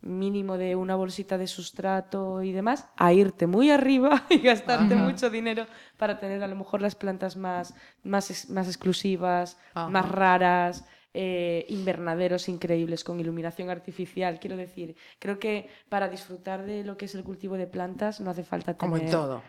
mínimo 0.01 0.57
de 0.59 0.77
una 0.77 0.95
bolsita 0.95 1.39
de 1.39 1.47
sustrato 1.47 2.43
y 2.43 2.53
demás, 2.53 2.89
a 2.97 3.13
irte 3.13 3.47
muy 3.47 3.71
arriba 3.71 4.25
y 4.31 4.39
gastarte 4.39 4.95
Ajá. 4.95 5.05
mucho 5.05 5.31
dinero 5.31 5.67
para 5.97 6.19
tener 6.19 6.43
a 6.43 6.47
lo 6.49 6.57
mejor 6.57 6.81
las 6.81 6.95
plantas 6.95 7.37
más, 7.37 7.75
más, 8.03 8.49
más 8.51 8.67
exclusivas, 8.69 9.59
Ajá. 9.75 9.89
más 9.89 10.09
raras, 10.09 10.85
eh, 11.15 11.67
invernaderos 11.69 12.49
increíbles 12.49 13.03
con 13.03 13.19
iluminación 13.19 13.71
artificial. 13.71 14.39
Quiero 14.39 14.57
decir, 14.57 14.97
creo 15.19 15.39
que 15.39 15.69
para 15.89 16.09
disfrutar 16.09 16.65
de 16.65 16.85
lo 16.85 16.97
que 16.97 17.07
es 17.07 17.15
el 17.15 17.25
cultivo 17.25 17.57
de 17.57 17.67
plantas 17.67 18.21
no 18.21 18.31
hace 18.31 18.45
falta 18.45 18.75
tener... 18.75 18.79
Como 18.79 18.97
en 18.97 19.11
todo. 19.11 19.43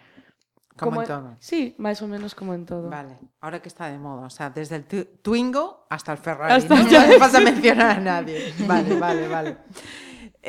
Como, 0.78 1.02
en 1.02 1.08
todo. 1.08 1.36
Sí, 1.40 1.76
más 1.78 2.02
o 2.02 2.08
menos 2.08 2.34
como 2.34 2.54
en 2.54 2.66
todo. 2.66 2.90
Vale, 2.90 3.20
ahora 3.42 3.62
que 3.62 3.68
está 3.68 3.88
de 3.92 4.00
moda, 4.00 4.26
o 4.26 4.30
sea, 4.30 4.50
desde 4.50 4.78
el 4.78 4.86
Twingo 5.22 5.86
hasta 5.90 6.14
el 6.14 6.18
Ferrari. 6.18 6.54
Hasta 6.54 6.76
¿no? 6.76 6.90
No 6.90 6.98
hace 6.98 7.20
falta 7.20 7.40
mencionar 7.42 7.98
a 7.98 8.00
nadie. 8.00 8.54
Vale, 8.66 8.98
vale, 8.98 9.28
vale. 9.28 9.58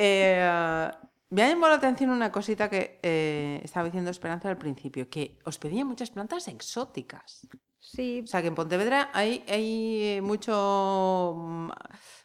Eh, 0.02 0.90
me 1.30 1.42
ha 1.42 1.48
llamado 1.48 1.72
la 1.72 1.76
atención 1.78 2.10
una 2.10 2.32
cosita 2.32 2.68
que 2.68 2.98
eh, 3.02 3.60
estaba 3.62 3.84
diciendo 3.84 4.10
Esperanza 4.10 4.48
al 4.48 4.56
principio, 4.58 5.08
que 5.08 5.38
os 5.44 5.58
pedían 5.58 5.86
muchas 5.86 6.10
plantas 6.10 6.48
exóticas. 6.48 7.46
Sí, 7.78 8.22
O 8.24 8.26
sea, 8.26 8.40
que 8.42 8.48
en 8.48 8.54
Pontevedra 8.54 9.10
hay, 9.12 9.44
hay 9.48 10.20
mucho 10.22 11.34
mm, 11.36 11.70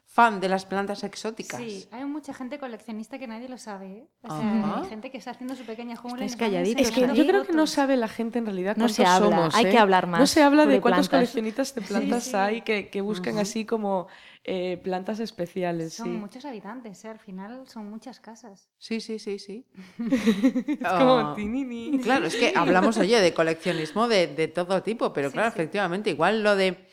fan 0.06 0.40
de 0.40 0.50
las 0.50 0.66
plantas 0.66 1.04
exóticas. 1.04 1.60
Sí, 1.62 1.88
hay 1.92 2.04
mucha 2.06 2.34
gente 2.34 2.58
coleccionista 2.60 3.20
que 3.20 3.28
nadie 3.28 3.48
lo 3.50 3.58
sabe. 3.58 3.88
¿eh? 3.92 4.08
O 4.24 4.28
sea, 4.28 4.38
Ajá. 4.64 4.82
hay 4.82 4.90
gente 4.90 5.12
que 5.12 5.18
está 5.18 5.32
haciendo 5.32 5.56
su 5.56 5.66
pequeña 5.66 5.96
jungla. 5.96 6.26
calladitos, 6.38 6.82
Es 6.88 6.92
que 6.92 7.02
yo 7.14 7.28
creo 7.28 7.46
que 7.46 7.54
no 7.54 7.68
sabe 7.68 7.98
la 7.98 8.08
gente 8.08 8.40
en 8.40 8.46
realidad 8.46 8.76
No 8.76 8.86
cuántos 8.86 8.96
se 8.96 9.06
habla, 9.06 9.36
somos. 9.38 9.56
hay 9.56 9.66
¿eh? 9.66 9.70
que 9.72 9.78
hablar 9.78 10.08
No 10.08 10.12
más 10.20 10.30
se 10.30 10.42
habla 10.42 10.66
de 10.66 10.82
cuántos 10.82 11.10
plantas. 11.10 11.30
coleccionistas 11.30 11.76
de 11.76 11.82
plantas 11.82 12.24
sí. 12.24 12.36
hay 12.36 12.62
que, 12.62 12.90
que 12.90 13.02
buscan 13.02 13.38
así 13.38 13.66
como 13.66 14.08
eh, 14.48 14.78
plantas 14.84 15.20
especiales. 15.20 15.94
Son 15.94 16.06
sí. 16.08 16.12
muchos 16.14 16.46
habitantes, 16.46 17.04
¿eh? 17.04 17.10
al 17.10 17.18
final 17.20 17.68
son 17.68 17.90
muchas 17.90 18.20
casas. 18.20 18.70
Sí, 18.78 19.02
sí, 19.02 19.18
sí, 19.20 19.40
sí. 19.40 19.66
Es 20.00 20.78
Ah. 20.84 21.00
como 21.00 21.34
tinini. 21.34 22.00
Claro, 22.00 22.28
es 22.28 22.36
que 22.36 22.54
hablamos, 22.56 22.98
oye, 22.98 23.20
de 23.20 23.34
coleccionismo 23.34 24.08
de, 24.08 24.28
de 24.28 24.48
todo 24.48 24.84
tipo, 24.84 25.12
pero 25.14 25.30
Sí, 25.30 25.34
claro, 25.34 25.50
sí. 25.52 25.56
efectivamente, 25.56 26.10
igual 26.12 26.44
lo 26.44 26.56
de 26.56 26.88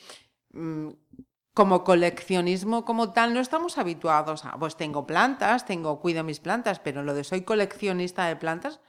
mm, 0.52 0.88
como 1.54 1.84
coleccionismo 1.84 2.84
como 2.86 3.12
tal 3.12 3.34
no 3.34 3.40
estamos 3.40 3.76
habituados 3.76 4.46
a, 4.46 4.58
pues 4.58 4.76
tengo 4.76 5.06
plantas, 5.06 5.66
tengo, 5.66 6.00
cuido 6.00 6.24
mis 6.24 6.40
plantas, 6.40 6.78
pero 6.80 7.02
lo 7.02 7.12
de 7.12 7.24
soy 7.24 7.42
coleccionista 7.42 8.26
de 8.26 8.36
plantas, 8.36 8.80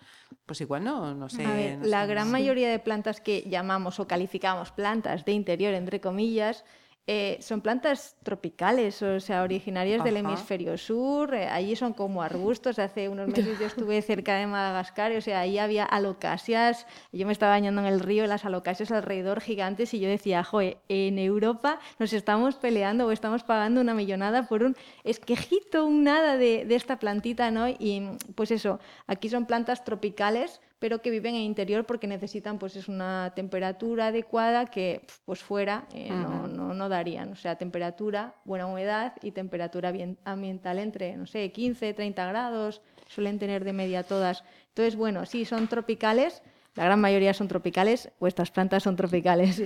pues 0.46 0.62
igual 0.62 0.86
no, 0.86 1.14
no 1.14 1.28
sé. 1.28 1.46
A 1.46 1.52
ver, 1.54 1.78
no 1.80 1.86
la 1.88 2.02
sé. 2.04 2.08
gran 2.08 2.32
mayoría 2.32 2.70
de 2.70 2.80
plantas 2.80 3.20
que 3.20 3.42
llamamos 3.50 4.00
o 4.00 4.08
calificamos 4.08 4.72
plantas 4.72 5.26
de 5.26 5.34
interior, 5.34 5.74
entre 5.74 6.00
comillas, 6.00 6.64
eh, 7.06 7.38
son 7.42 7.60
plantas 7.60 8.16
tropicales, 8.24 9.02
o 9.02 9.20
sea, 9.20 9.44
originarias 9.44 10.04
del 10.04 10.18
hemisferio 10.18 10.78
sur. 10.78 11.34
eh, 11.34 11.48
allí 11.48 11.76
son 11.76 11.94
como 11.94 12.24
arbustos. 12.24 12.80
Hace 12.80 13.10
unos 13.10 13.28
meses 13.28 13.60
yo 13.60 13.66
estuve 13.66 14.02
cerca 14.02 14.36
de 14.36 14.48
Madagascar, 14.48 15.12
y, 15.12 15.18
o 15.18 15.22
sea, 15.22 15.42
ahí 15.42 15.58
había 15.58 15.84
alocasias. 15.84 16.88
Yo 17.12 17.26
me 17.26 17.34
estaba 17.34 17.52
bañando 17.52 17.82
en 17.82 17.88
el 17.88 18.00
río, 18.00 18.26
las 18.26 18.46
alocasias 18.46 18.92
alrededor 18.92 19.42
gigantes, 19.42 19.94
y 19.94 20.00
yo 20.00 20.08
decía, 20.08 20.44
joe, 20.44 20.78
en 20.88 21.20
Europa 21.20 21.80
nos 22.00 22.14
estamos 22.14 22.56
peleando 22.56 23.08
o 23.08 23.12
estamos 23.12 23.44
pagando 23.44 23.82
una 23.82 23.94
millonada 23.94 24.48
por 24.48 24.64
un 24.64 24.78
esquejito, 25.04 25.86
un 25.86 26.06
nada 26.06 26.38
de, 26.38 26.64
de 26.66 26.76
esta 26.76 27.00
plantita, 27.00 27.52
¿no? 27.52 27.68
Y 27.68 28.18
pues 28.36 28.52
eso, 28.52 28.80
aquí 29.08 29.28
son 29.28 29.46
plantas 29.46 29.84
tropicales 29.84 30.62
pero 30.84 31.02
que 31.02 31.12
viven 31.12 31.34
en 31.36 31.44
interior 31.44 31.86
porque 31.86 32.08
necesitan 32.08 32.60
pues 32.60 32.76
es 32.76 32.90
una 32.90 33.32
temperatura 33.38 34.08
adecuada 34.08 34.66
que 34.66 35.00
pues 35.24 35.40
fuera 35.42 35.88
eh, 35.94 36.10
no, 36.10 36.46
no, 36.50 36.74
no 36.74 36.90
darían. 36.90 37.32
O 37.32 37.38
sea, 37.38 37.56
temperatura, 37.56 38.36
buena 38.44 38.68
humedad 38.68 39.14
y 39.22 39.32
temperatura 39.32 39.94
bien- 39.94 40.18
ambiental 40.26 40.80
entre, 40.80 41.16
no 41.16 41.26
sé, 41.26 41.54
15, 41.54 41.94
30 41.94 42.26
grados, 42.28 42.82
suelen 43.08 43.40
tener 43.40 43.64
de 43.64 43.72
media 43.72 44.04
todas. 44.04 44.44
Entonces, 44.68 44.98
bueno, 44.98 45.26
sí, 45.26 45.46
son 45.46 45.70
tropicales, 45.70 46.44
la 46.76 46.86
gran 46.86 47.00
mayoría 47.00 47.34
son 47.34 47.48
tropicales, 47.48 48.12
vuestras 48.20 48.50
plantas 48.52 48.84
son 48.84 48.96
tropicales. 48.96 49.62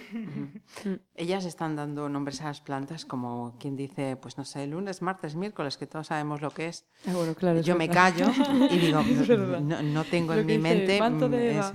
Ellas 1.16 1.46
están 1.46 1.76
dando 1.76 2.10
nombres 2.10 2.42
a 2.42 2.46
las 2.46 2.62
plantas 2.62 3.06
como 3.06 3.56
quien 3.60 3.76
dice, 3.76 4.18
pues 4.18 4.38
no 4.38 4.44
sé, 4.46 4.68
lunes, 4.68 5.02
martes, 5.02 5.36
miércoles, 5.36 5.78
que 5.78 5.88
todos 5.88 6.08
sabemos 6.08 6.42
lo 6.42 6.52
que 6.52 6.68
es. 6.68 6.86
Ah, 7.08 7.14
bueno, 7.16 7.34
claro. 7.34 7.60
es 7.60 7.66
Yo 7.66 7.76
me 7.76 7.88
verdad. 7.88 8.14
callo 8.14 8.32
y 8.70 8.78
digo, 8.78 9.02
no, 9.62 9.82
no 9.82 10.04
tengo 10.06 10.34
Lo 10.34 10.42
en 10.42 10.46
mi 10.48 10.58
dice, 10.58 10.76
mente. 10.76 11.00
manto 11.00 11.30
de 11.30 11.38
mm, 11.38 11.56
Eva. 11.56 11.72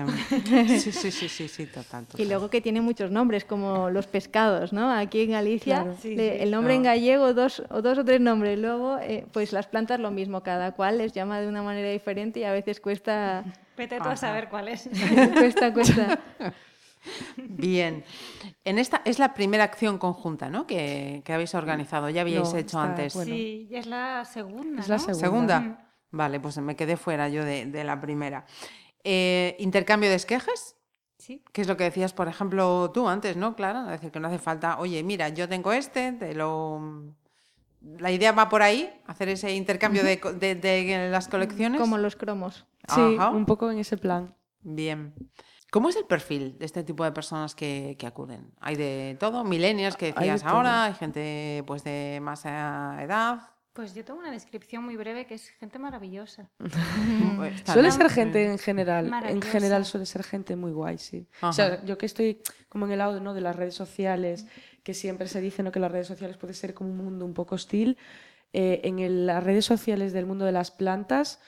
ese- 0.68 0.92
Sí, 0.92 0.92
sí, 0.92 1.11
sí, 1.11 1.29
sí, 1.29 1.49
sí, 1.49 1.66
total, 1.66 2.07
Y 2.18 2.25
luego 2.27 2.51
que 2.51 2.61
tiene 2.61 2.81
muchos 2.81 3.11
nombres, 3.11 3.45
como 3.45 3.88
los 3.90 4.07
pescados, 4.07 4.73
¿no? 4.73 4.90
Aquí 4.92 5.23
en 5.23 5.31
Galicia, 5.33 5.83
Claro. 5.83 5.97
Sí, 6.01 6.14
le- 6.14 6.37
sí. 6.37 6.42
el 6.42 6.51
nombre 6.51 6.75
en 6.75 6.83
Claro. 6.83 6.95
gallego, 6.97 7.35
dos 7.35 7.62
o 7.71 7.81
dos 7.83 7.97
o 7.99 8.05
tres 8.05 8.21
nombres. 8.21 8.59
Luego, 8.59 8.99
eh, 8.99 9.27
pues 9.33 9.53
las 9.53 9.66
plantas 9.66 9.99
lo 9.99 10.11
mismo, 10.11 10.42
cada 10.42 10.73
cual 10.73 10.99
les 10.99 11.12
llama 11.12 11.40
de 11.40 11.49
una 11.49 11.62
manera 11.62 11.88
diferente 11.90 12.40
y 12.40 12.45
a 12.45 12.53
veces 12.53 12.81
cuesta, 12.81 13.45
Vete 13.77 13.97
tú 13.97 14.03
Ajá. 14.05 14.13
a 14.13 14.17
saber 14.17 14.49
cuál 14.49 14.69
es. 14.69 14.89
cuesta, 15.33 15.73
cuesta. 15.73 16.21
Bien. 17.37 18.05
En 18.65 18.79
esta 18.79 19.03
es 19.05 19.19
la 19.19 19.35
primera 19.35 19.65
acción 19.65 19.99
conjunta, 19.99 20.49
¿no? 20.51 20.67
Que, 20.67 21.23
que 21.25 21.33
habéis 21.33 21.55
organizado. 21.55 22.09
Ya 22.11 22.21
habíais 22.21 22.53
No, 22.53 22.59
hecho 22.59 22.79
está- 22.79 22.83
antes. 22.85 23.15
bueno. 23.15 23.33
Sí, 23.35 23.67
y 23.71 23.75
es 23.77 23.87
la 23.87 24.25
segunda. 24.25 24.81
Es 24.83 24.89
la 24.89 24.97
¿no? 24.97 25.03
segunda. 25.03 25.21
¿Segunda? 25.27 25.61
Mm. 25.61 25.77
Vale, 26.13 26.41
pues 26.41 26.59
me 26.59 26.77
quedé 26.77 26.97
fuera 26.97 27.29
yo 27.29 27.45
de, 27.45 27.67
de 27.67 27.85
la 27.85 28.01
primera. 28.01 28.45
Eh, 29.03 29.57
¿Intercambio 29.59 30.11
de 30.11 30.17
esquejes? 30.17 30.77
Sí. 31.19 31.43
Que 31.53 31.63
es 31.63 31.69
lo 31.69 31.77
que 31.77 31.85
decías, 31.85 32.13
por 32.13 32.29
ejemplo, 32.29 32.91
tú 32.93 33.09
antes, 33.09 33.37
¿no, 33.37 33.57
Clara? 33.57 33.85
Es 33.87 33.91
decir, 33.93 34.11
que 34.13 34.21
no 34.21 34.29
hace 34.29 34.39
falta, 34.39 34.79
oye, 34.79 35.03
mira, 35.03 35.29
yo 35.31 35.49
tengo 35.49 35.73
este, 35.73 36.13
te 36.13 36.35
lo... 36.35 37.15
La 37.99 38.11
idea 38.12 38.33
va 38.33 38.49
por 38.49 38.62
ahí, 38.62 38.90
hacer 39.07 39.29
ese 39.29 39.53
intercambio 39.55 40.05
de, 40.05 40.16
de- 40.38 40.55
de 40.55 41.09
las 41.11 41.29
colecciones. 41.29 41.81
Como 41.81 41.99
los 41.99 42.16
cromos. 42.16 42.66
Sí, 42.88 43.16
Ajá. 43.18 43.31
un 43.31 43.45
poco 43.47 43.71
en 43.71 43.79
ese 43.79 43.97
plan. 43.97 44.35
Bien. 44.61 45.14
¿Cómo 45.71 45.88
es 45.88 45.97
el 45.97 46.05
perfil 46.05 46.59
de 46.59 46.66
este 46.66 46.85
tipo 46.85 47.03
de 47.03 47.12
personas 47.12 47.55
que, 47.55 47.97
que 47.99 48.07
acuden? 48.07 48.53
¿Hay 48.61 48.77
de 48.77 49.16
todo? 49.18 49.42
¿Millennials 49.42 49.97
que 49.97 50.07
Hay 50.07 50.12
de 50.12 50.33
decías 50.33 50.42
todo. 50.42 50.53
ahora? 50.57 50.85
¿Hay 50.85 50.95
gente 50.95 51.64
pues 51.66 51.83
de 51.83 52.18
más 52.23 52.45
edad? 52.45 53.49
Pues 53.73 53.95
yo 53.95 54.05
tengo 54.05 54.21
una 54.21 54.31
descripción 54.31 54.85
muy 54.85 54.99
breve 54.99 55.27
que 55.27 55.35
es 55.35 55.49
gente 55.49 55.79
maravillosa. 55.79 56.51
Pues, 57.37 57.62
Suele 57.64 57.90
ser 57.90 58.11
gente 58.11 58.45
en 58.53 58.59
general, 58.59 59.11
en 59.27 59.40
general 59.42 59.85
suele 59.87 60.05
ser 60.07 60.23
gente 60.23 60.55
muy 60.57 60.73
guay, 60.73 60.99
sí. 60.99 61.27
O 61.40 61.47
Ajá. 61.47 61.53
sea, 61.53 61.85
yo 61.85 61.97
que 61.99 62.07
estoy 62.07 62.42
como 62.68 62.85
en 62.87 62.92
el 62.92 62.99
lado 62.99 63.18
¿no? 63.21 63.33
de 63.35 63.40
las 63.40 63.57
redes 63.57 63.75
sociales, 63.75 64.47
que 64.83 64.95
siempre 64.95 65.29
se 65.29 65.40
dice 65.40 65.62
¿no? 65.62 65.73
que 65.73 65.81
las 65.81 65.92
redes 65.92 66.07
sociales 66.09 66.37
puede 66.37 66.55
ser 66.55 66.75
como 66.75 66.90
un 66.90 66.97
mundo 66.97 67.25
un 67.25 67.35
poco 67.35 67.55
hostil, 67.55 67.97
eh, 68.53 68.81
en 68.85 68.99
el- 68.99 69.27
las 69.27 69.42
redes 69.42 69.64
sociales 69.64 70.12
del 70.12 70.27
mundo 70.27 70.45
de 70.45 70.53
las 70.53 70.71
plantas, 70.71 71.40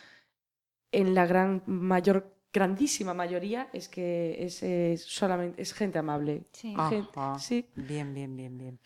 en 0.93 1.15
la 1.15 1.27
gran 1.27 1.63
mayor, 1.67 2.33
grandísima 2.53 3.15
mayoría 3.15 3.69
es 3.73 3.89
que 3.89 4.37
es, 4.45 5.05
solamente 5.05 5.61
es 5.61 5.75
gente 5.75 5.99
amable. 5.99 6.45
Sí. 6.53 6.73
Gen- 6.89 7.09
Ajá. 7.17 7.39
sí. 7.39 7.67
Bien, 7.75 8.15
bien, 8.15 8.37
bien, 8.37 8.57
bien. 8.57 8.79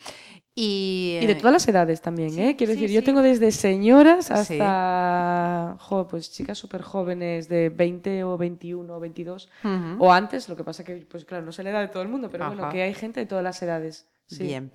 Y, 0.55 1.19
Y 1.21 1.27
de 1.27 1.33
eh, 1.33 1.37
todas 1.37 1.53
las 1.53 1.69
edades 1.69 2.01
también, 2.01 2.31
sí, 2.31 2.41
¿eh? 2.43 2.57
Quiero 2.57 2.73
sí, 2.73 2.81
decir, 2.81 2.95
yo 2.95 3.05
tengo 3.05 3.21
desde 3.23 3.53
señoras 3.53 4.27
Sí. 4.27 4.33
hasta 4.33 5.77
jo, 5.79 6.09
pues 6.09 6.33
chicas 6.33 6.57
súper 6.59 6.81
jóvenes 6.83 7.49
de 7.49 7.69
20 7.69 8.25
o 8.25 8.37
21 8.39 8.97
o 8.97 9.01
22 9.01 9.49
ujú. 9.63 10.03
o 10.05 10.13
antes, 10.13 10.49
lo 10.49 10.57
que 10.57 10.65
pasa 10.65 10.83
que, 10.83 10.97
pues 11.09 11.25
claro, 11.27 11.45
no 11.45 11.53
sé 11.53 11.63
la 11.63 11.71
edad 11.71 11.83
de 11.83 11.89
todo 11.89 12.03
el 12.03 12.09
mundo, 12.09 12.31
pero 12.31 12.47
bueno, 12.49 12.71
que 12.71 12.83
hay 12.83 12.95
gente 12.95 13.21
de 13.21 13.27
todas 13.27 13.45
las 13.45 13.63
edades. 13.63 14.09
Sí. 14.29 14.45
Bien. 14.45 14.71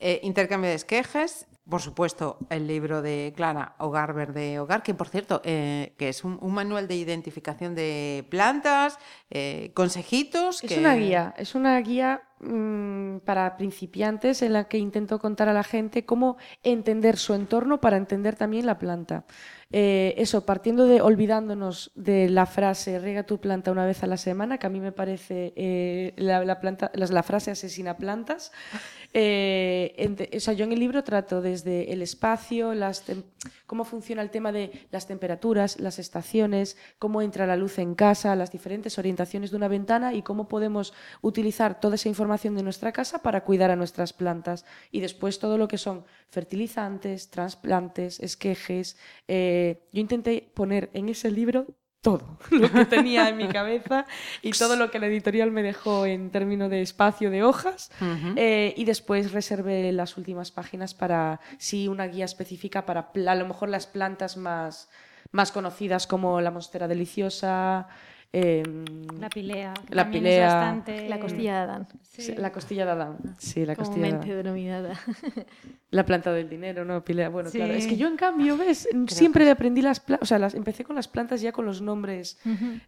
Eh, 0.00 0.20
intercambio 0.22 0.70
de 0.70 0.76
esquejes, 0.76 1.46
por 1.68 1.82
supuesto, 1.82 2.38
el 2.50 2.68
libro 2.68 3.02
de 3.02 3.32
Clara, 3.36 3.74
Hogar 3.78 4.14
Verde 4.14 4.60
Hogar, 4.60 4.82
que 4.84 4.94
por 4.94 5.08
cierto, 5.08 5.42
eh, 5.44 5.92
que 5.98 6.08
es 6.08 6.22
un, 6.24 6.38
un 6.40 6.54
manual 6.54 6.86
de 6.86 6.94
identificación 6.94 7.74
de 7.74 8.24
plantas, 8.30 8.98
eh, 9.28 9.72
consejitos. 9.74 10.62
Es 10.62 10.72
que- 10.72 10.78
una 10.78 10.94
guía, 10.94 11.34
es 11.36 11.54
una 11.56 11.78
guía 11.80 12.22
mm, 12.40 13.18
para 13.24 13.56
principiantes 13.56 14.40
en 14.42 14.52
la 14.52 14.68
que 14.68 14.78
intento 14.78 15.18
contar 15.18 15.48
a 15.48 15.52
la 15.52 15.64
gente 15.64 16.04
cómo 16.06 16.36
entender 16.62 17.16
su 17.16 17.34
entorno 17.34 17.80
para 17.80 17.96
entender 17.96 18.36
también 18.36 18.64
la 18.66 18.78
planta. 18.78 19.24
Eh, 19.70 20.14
eso, 20.16 20.46
partiendo 20.46 20.86
de, 20.86 21.02
olvidándonos 21.02 21.90
de 21.94 22.30
la 22.30 22.46
frase 22.46 22.98
riega 22.98 23.24
tu 23.24 23.38
planta 23.38 23.70
una 23.70 23.84
vez 23.84 24.02
a 24.02 24.06
la 24.06 24.16
semana, 24.16 24.56
que 24.56 24.66
a 24.66 24.70
mí 24.70 24.80
me 24.80 24.92
parece 24.92 25.52
eh, 25.56 26.14
la, 26.16 26.42
la 26.44 26.58
planta, 26.58 26.90
la, 26.94 27.06
la 27.06 27.22
frase 27.22 27.50
asesina 27.50 27.98
plantas. 27.98 28.50
Eh, 29.14 29.94
ente- 29.96 30.28
o 30.36 30.40
sea, 30.40 30.52
yo 30.52 30.64
en 30.66 30.72
el 30.72 30.80
libro 30.80 31.02
trato 31.02 31.40
desde 31.40 31.92
el 31.92 32.02
espacio, 32.02 32.72
cómo 33.66 33.84
funciona 33.84 34.20
el 34.22 34.30
tema 34.30 34.52
de 34.52 34.86
las 34.90 35.06
temperaturas, 35.06 35.80
las 35.80 35.98
estaciones, 35.98 36.76
cómo 36.98 37.22
entra 37.22 37.46
la 37.46 37.56
luz 37.56 37.78
en 37.78 37.94
casa, 37.94 38.36
las 38.36 38.52
diferentes 38.52 38.98
orientaciones 38.98 39.50
de 39.50 39.56
una 39.56 39.68
ventana 39.68 40.12
y 40.12 40.22
cómo 40.22 40.46
podemos 40.46 40.92
utilizar 41.22 41.80
toda 41.80 41.94
esa 41.94 42.08
información 42.10 42.54
de 42.54 42.62
nuestra 42.62 42.92
casa 42.92 43.20
para 43.22 43.44
cuidar 43.44 43.70
a 43.70 43.76
nuestras 43.76 44.12
plantas. 44.12 44.64
Y 44.90 45.00
después 45.00 45.38
todo 45.38 45.56
lo 45.56 45.68
que 45.68 45.78
son 45.78 46.04
fertilizantes, 46.28 47.30
trasplantes, 47.30 48.20
esquejes. 48.20 48.96
eh, 49.26 49.82
yo 49.92 50.00
intenté 50.00 50.50
poner 50.54 50.90
en 50.92 51.08
ese 51.08 51.30
libro 51.30 51.66
todo 52.00 52.38
lo 52.50 52.70
que 52.70 52.84
tenía 52.84 53.28
en 53.28 53.36
mi 53.36 53.48
cabeza 53.48 54.06
y 54.42 54.52
todo 54.52 54.76
lo 54.76 54.90
que 54.90 54.98
la 54.98 55.06
editorial 55.06 55.50
me 55.50 55.62
dejó 55.62 56.06
en 56.06 56.30
términos 56.30 56.70
de 56.70 56.82
espacio 56.82 57.30
de 57.30 57.42
hojas. 57.42 57.90
Eh, 58.36 58.74
y 58.76 58.84
después 58.84 59.32
reservé 59.32 59.92
las 59.92 60.16
últimas 60.16 60.50
páginas 60.50 60.94
para, 60.94 61.40
sí, 61.58 61.88
una 61.88 62.06
guía 62.06 62.24
específica 62.24 62.86
para 62.86 63.10
a 63.26 63.34
lo 63.34 63.46
mejor 63.46 63.68
las 63.68 63.86
plantas 63.86 64.36
más, 64.36 64.88
más 65.32 65.52
conocidas 65.52 66.06
como 66.06 66.40
la 66.40 66.50
monstera 66.50 66.88
deliciosa, 66.88 67.88
em, 68.32 68.84
La 69.18 69.28
pilea. 69.30 69.72
que 69.86 69.94
La 69.94 70.10
pilea. 70.10 70.46
Es 70.48 70.52
bastante... 70.52 71.08
La 71.08 71.18
costilla 71.18 71.52
de 71.54 71.58
Adán, 71.60 71.88
Sí. 72.02 72.34
la 72.36 72.52
costilla 72.52 72.84
de 72.84 72.90
Adán. 72.92 73.16
Sí, 73.38 73.64
la 73.64 73.74
costilla 73.76 74.06
de 74.08 74.14
Adán. 74.14 74.28
denominada. 74.28 74.92
La 75.90 76.04
planta 76.04 76.32
del 76.32 76.50
dinero, 76.50 76.84
¿no? 76.84 77.02
Pilea. 77.02 77.30
Bueno, 77.30 77.50
claro. 77.50 77.72
Es 77.72 77.86
que 77.86 77.96
yo, 77.96 78.08
en 78.08 78.16
cambio, 78.16 78.58
¿ves? 78.58 78.86
Siempre 79.06 79.50
aprendí 79.50 79.80
las 79.80 80.00
plantas. 80.00 80.26
O 80.26 80.28
sea, 80.28 80.38
las, 80.38 80.54
empecé 80.54 80.84
con 80.84 80.94
las 80.96 81.08
plantas 81.08 81.40
ya 81.40 81.50
con 81.52 81.64
los 81.64 81.80
nombres. 81.80 82.38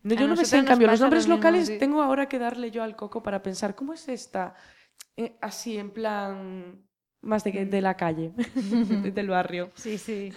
No, 0.02 0.14
A 0.14 0.18
yo 0.18 0.28
no 0.28 0.36
me 0.36 0.44
sé, 0.44 0.58
en 0.58 0.66
cambio, 0.66 0.86
los 0.88 1.00
lo 1.00 1.06
nombres 1.06 1.24
mismo, 1.24 1.36
locales 1.36 1.68
sí. 1.68 1.78
tengo 1.78 2.02
ahora 2.02 2.28
que 2.28 2.38
darle 2.38 2.70
yo 2.70 2.82
al 2.82 2.96
coco 2.96 3.22
para 3.22 3.42
pensar, 3.42 3.74
¿cómo 3.74 3.94
es 3.94 4.06
esta? 4.10 4.54
Eh, 5.16 5.38
así, 5.40 5.78
en 5.78 5.90
plan, 5.92 6.82
más 7.22 7.42
de, 7.44 7.52
que- 7.52 7.64
de 7.64 7.80
la 7.80 7.96
calle, 7.96 8.32
del 9.14 9.28
barrio. 9.28 9.70
Sí, 9.76 9.96
sí. 9.96 10.30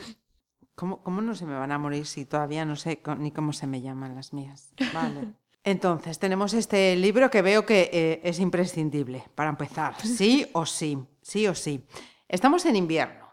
¿Cómo, 0.76 1.04
cómo 1.04 1.22
no 1.22 1.36
se 1.36 1.46
me 1.46 1.56
van 1.56 1.72
a 1.72 1.78
morir 1.78 2.06
si 2.06 2.26
todavía 2.26 2.66
no 2.66 2.76
sé 2.76 3.02
ni 3.18 3.32
cómo 3.32 3.54
se 3.54 3.68
me 3.68 3.82
llaman 3.82 4.16
las 4.16 4.34
mías? 4.34 4.74
Vale. 4.94 5.34
Entonces, 5.64 6.20
tenemos 6.20 6.54
este 6.54 6.96
libro 6.96 7.30
que 7.30 7.42
veo 7.42 7.66
que 7.66 7.90
eh, 7.94 8.22
es 8.24 8.40
imprescindible 8.40 9.24
para 9.36 9.50
empezar. 9.50 9.96
Sí 10.04 10.46
o 10.54 10.66
sí, 10.66 10.98
sí 11.22 11.48
o 11.48 11.56
sí. 11.56 11.86
Estamos 12.28 12.66
en 12.66 12.76
invierno. 12.76 13.24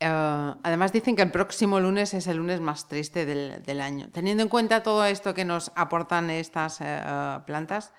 Eh, 0.00 0.54
además 0.62 0.92
dicen 0.92 1.16
que 1.16 1.22
el 1.22 1.30
próximo 1.30 1.80
lunes 1.80 2.14
es 2.14 2.26
el 2.28 2.36
lunes 2.36 2.60
más 2.60 2.86
triste 2.86 3.26
del, 3.26 3.62
del 3.64 3.80
año. 3.80 4.10
Teniendo 4.10 4.42
en 4.42 4.48
cuenta 4.48 4.82
todo 4.82 5.04
esto 5.04 5.34
que 5.34 5.44
nos 5.44 5.72
aportan 5.74 6.30
estas 6.30 6.80
eh, 6.80 7.00
plantas, 7.46 7.92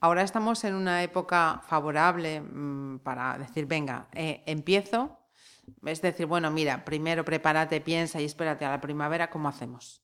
ahora 0.00 0.22
estamos 0.22 0.64
en 0.64 0.74
una 0.74 1.02
época 1.02 1.62
favorable 1.66 2.40
mm, 2.40 2.98
para 2.98 3.38
decir, 3.38 3.66
venga, 3.66 4.08
eh, 4.12 4.42
empiezo. 4.46 5.18
Es 5.86 6.02
decir, 6.02 6.26
bueno, 6.26 6.50
mira, 6.50 6.84
primero 6.84 7.24
prepárate, 7.24 7.80
piensa 7.80 8.20
y 8.20 8.24
espérate 8.24 8.64
a 8.64 8.70
la 8.70 8.80
primavera, 8.80 9.30
¿cómo 9.30 9.48
hacemos? 9.48 10.02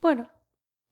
Bueno, 0.00 0.28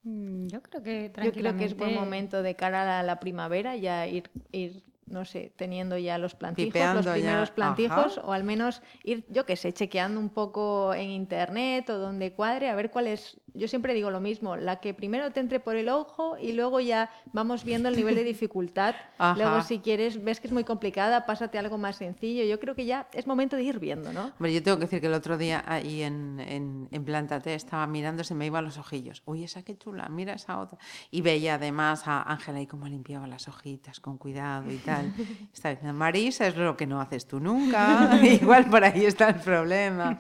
Mm, 0.05 0.49
Yo 0.49 0.61
creo 0.63 0.83
que 0.83 1.13
Yo 1.23 1.33
creo 1.33 1.57
que 1.57 1.65
es 1.65 1.77
buen 1.77 1.93
tranquilamente- 1.93 1.95
momento 1.95 2.43
de 2.43 2.57
cara 2.57 2.83
a 2.83 2.87
la, 2.87 3.03
la 3.05 3.21
primavera 3.21 3.77
ya 3.77 4.09
ir, 4.09 4.29
ir 4.51 4.83
no 5.07 5.25
sé, 5.25 5.53
teniendo 5.57 5.97
ya 5.97 6.19
los 6.19 6.35
plantijos, 6.35 6.73
Pipeando 6.73 6.97
los 7.03 7.07
ya, 7.07 7.13
primeros 7.13 7.51
plantijos, 7.53 8.19
ajá. 8.19 8.27
o 8.27 8.33
al 8.33 8.43
menos 8.43 8.83
ir, 9.05 9.25
yo 9.29 9.47
qué 9.47 9.55
sé, 9.55 9.73
chequeando 9.73 10.19
un 10.19 10.31
poco 10.31 10.93
en 10.95 11.11
internet 11.11 11.89
o 11.91 11.99
donde 11.99 12.33
cuadre, 12.33 12.69
a 12.69 12.75
ver 12.75 12.91
cuál 12.91 13.07
es. 13.07 13.41
Yo 13.55 13.69
siempre 13.69 13.95
digo 13.95 14.11
lo 14.11 14.21
mismo, 14.21 14.57
la 14.57 14.81
que 14.81 14.95
primero 14.95 15.31
te 15.31 15.41
entre 15.41 15.61
por 15.61 15.77
el 15.77 15.89
ojo 15.89 16.37
y 16.39 16.53
luego 16.53 16.81
ya 16.81 17.11
vamos 17.33 17.65
viendo 17.65 17.89
el 17.89 17.97
nivel 17.97 18.15
de 18.15 18.25
dificultad. 18.25 18.95
Luego, 19.37 19.63
si 19.63 19.79
quieres, 19.79 20.23
ves 20.23 20.41
que 20.41 20.47
es 20.47 20.53
muy 20.53 20.65
complicada, 20.65 21.27
pásate 21.27 21.59
algo 21.59 21.79
más 21.79 21.97
sencillo. 21.97 22.45
Yo 22.45 22.59
creo 22.59 22.75
que 22.75 22.85
ya 22.85 23.09
es 23.13 23.27
momento 23.27 23.57
de 23.57 23.63
ir 23.63 23.79
viendo, 23.79 24.13
¿no? 24.13 24.33
Hombre, 24.39 24.53
yo 24.53 24.63
tengo 24.63 24.79
que 24.79 24.85
decir 24.85 25.01
que 25.01 25.07
el 25.07 25.15
otro 25.15 25.39
día 25.39 25.65
ahí 25.67 26.03
en, 26.03 26.41
en, 26.41 26.89
en 26.91 27.05
Plántate 27.05 27.55
estaba 27.55 27.87
mirando, 27.87 28.25
se 28.25 28.35
me 28.35 28.47
iban 28.47 28.65
los 28.65 28.79
ojillos. 28.79 29.23
Uy, 29.27 29.45
esa 29.45 29.63
qué 29.63 29.77
chula, 29.77 30.09
mira 30.09 30.35
esa 30.35 30.59
otra. 30.59 30.79
Y 31.11 31.21
veía 31.21 31.55
además 31.55 32.07
a 32.07 32.23
Ángela 32.23 32.59
ahí 32.59 32.67
cómo 32.67 32.87
limpiaba 32.87 33.27
las 33.27 33.49
hojitas 33.49 34.01
con 34.01 34.19
cuidado 34.19 34.71
y 34.71 34.79
tal. 34.79 35.13
Estaba 35.53 35.75
diciendo, 35.75 35.97
Marisa, 35.97 36.47
es 36.47 36.57
lo 36.57 36.77
que 36.77 36.87
no 36.87 37.01
haces 37.01 37.27
tú 37.27 37.41
nunca. 37.41 38.19
Igual 38.23 38.67
por 38.67 38.85
ahí 38.85 39.05
está 39.05 39.31
el 39.31 39.37
problema. 39.41 40.19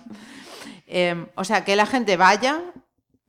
Em, 0.86 1.26
o 1.36 1.44
sea, 1.44 1.64
que 1.64 1.76
la 1.76 1.86
gente 1.86 2.16
vaya, 2.16 2.60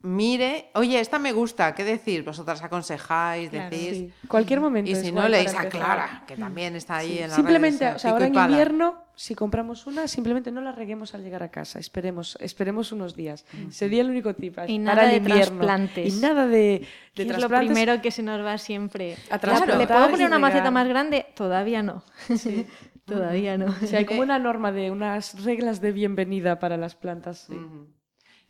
mire, 0.04 0.70
oye, 0.76 1.00
esta 1.00 1.18
me 1.18 1.32
gusta, 1.32 1.74
¿qué 1.74 1.84
decir? 1.84 2.24
Vosotras 2.24 2.62
aconsejáis, 2.62 3.50
Claro, 3.50 3.70
decís. 3.70 3.98
Sí, 3.98 4.14
Cualquier 4.28 4.60
momento. 4.62 4.92
Y 4.92 4.96
si 4.96 5.12
no, 5.12 5.28
leéis 5.28 5.56
a. 5.56 5.68
Clara, 5.70 6.24
que 6.28 6.36
también 6.38 6.76
está 6.76 6.98
ahí 6.98 7.18
en 7.20 7.30
la 7.30 7.36
Simplemente, 7.36 7.88
o 7.88 7.98
sea, 8.00 8.12
ahora 8.12 8.28
en 8.28 8.36
invierno, 8.36 9.02
si 9.16 9.34
compramos 9.34 9.88
una, 9.88 10.08
simplemente 10.08 10.52
no 10.52 10.60
la 10.62 10.72
reguemos 10.72 11.14
al 11.16 11.24
llegar 11.24 11.42
a 11.42 11.50
casa. 11.50 11.80
Esperemos, 11.80 12.38
esperemos 12.42 12.92
unos 12.92 13.16
días. 13.16 13.46
Sería 13.72 14.02
el 14.02 14.10
único 14.10 14.34
tip. 14.36 14.58
Y 14.68 14.78
nada 14.78 15.06
de 15.08 15.18
invierno. 15.18 15.42
trasplantes. 15.60 16.16
Y 16.16 16.20
nada 16.20 16.48
de, 16.48 16.58
de 16.58 16.86
Que 17.16 17.22
es 17.24 17.28
lo 17.30 17.36
trasplantes. 17.38 17.70
primero 17.74 18.02
que 18.02 18.12
se 18.12 18.24
nos 18.24 18.46
va 18.46 18.58
siempre. 18.58 19.16
A 19.30 19.36
¿Le- 19.36 19.40
trasplantar 19.40 19.78
¿Le 19.80 19.88
puedo 19.88 20.10
poner 20.12 20.28
una 20.28 20.40
maceta 20.40 20.70
más 20.72 20.88
grande? 20.88 21.26
Todavía 21.36 21.82
no. 21.82 22.04
Todavía 23.06 23.58
no. 23.58 23.74
Sí, 23.86 23.96
hay 23.96 24.06
como 24.06 24.22
una 24.24 24.40
norma 24.40 24.72
de 24.72 24.90
unas 24.92 25.44
reglas 25.44 25.82
de 25.82 25.92
bienvenida 25.92 26.60
para 26.60 26.78
las 26.78 26.96
plantas. 26.96 27.48
sí. 27.50 27.56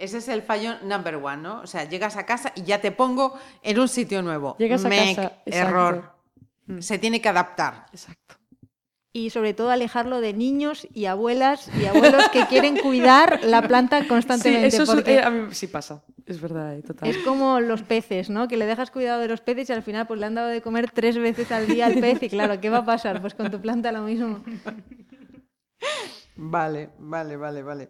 Ese 0.03 0.17
es 0.17 0.27
el 0.27 0.41
fallo 0.41 0.73
number 0.83 1.15
one, 1.15 1.37
¿no? 1.37 1.61
O 1.61 1.67
sea, 1.67 1.85
llegas 1.85 2.17
a 2.17 2.25
casa 2.25 2.51
y 2.55 2.63
ya 2.63 2.81
te 2.81 2.91
pongo 2.91 3.39
en 3.61 3.79
un 3.79 3.87
sitio 3.87 4.21
nuevo. 4.21 4.55
Llegas 4.59 4.83
a 4.83 4.89
casa, 4.89 5.31
exacto. 5.45 5.49
error. 5.53 6.11
Mm. 6.67 6.79
Se 6.79 6.99
tiene 6.99 7.21
que 7.21 7.29
adaptar. 7.29 7.85
Exacto. 7.93 8.35
Y 9.15 9.29
sobre 9.29 9.53
todo 9.53 9.69
alejarlo 9.69 10.21
de 10.21 10.33
niños 10.33 10.87
y 10.93 11.05
abuelas 11.05 11.69
y 11.79 11.85
abuelos 11.85 12.27
que 12.29 12.47
quieren 12.47 12.77
cuidar 12.77 13.41
la 13.43 13.61
planta 13.61 14.01
Sí, 14.01 14.07
constantemente. 14.07 14.67
eso 14.67 14.83
es- 14.83 14.89
porque 14.89 15.15
eh, 15.15 15.23
a 15.23 15.29
mí 15.29 15.53
sí 15.53 15.67
pasa. 15.67 16.03
Es 16.25 16.41
verdad, 16.41 16.75
eh, 16.75 16.81
total. 16.81 17.07
es 17.09 17.17
como 17.19 17.59
los 17.59 17.83
peces, 17.83 18.29
¿no? 18.29 18.47
Que 18.47 18.57
le 18.57 18.65
dejas 18.65 18.91
cuidado 18.91 19.21
de 19.21 19.27
los 19.27 19.39
peces 19.41 19.69
y 19.69 19.73
al 19.73 19.83
final 19.83 20.07
pues 20.07 20.19
le 20.19 20.25
han 20.25 20.35
dado 20.35 20.47
de 20.49 20.61
comer 20.61 20.89
tres 20.91 21.17
veces 21.17 21.51
al 21.51 21.67
día 21.67 21.85
al 21.85 21.93
pez 21.99 22.23
y 22.23 22.29
claro, 22.29 22.59
¿qué 22.59 22.69
va 22.69 22.79
a 22.79 22.85
pasar? 22.85 23.21
Pues 23.21 23.35
con 23.35 23.51
tu 23.51 23.61
planta 23.61 23.91
lo 23.91 24.01
mismo. 24.01 24.43
Vale, 26.35 26.89
vale, 26.97 27.37
vale, 27.37 27.61
vale. 27.61 27.89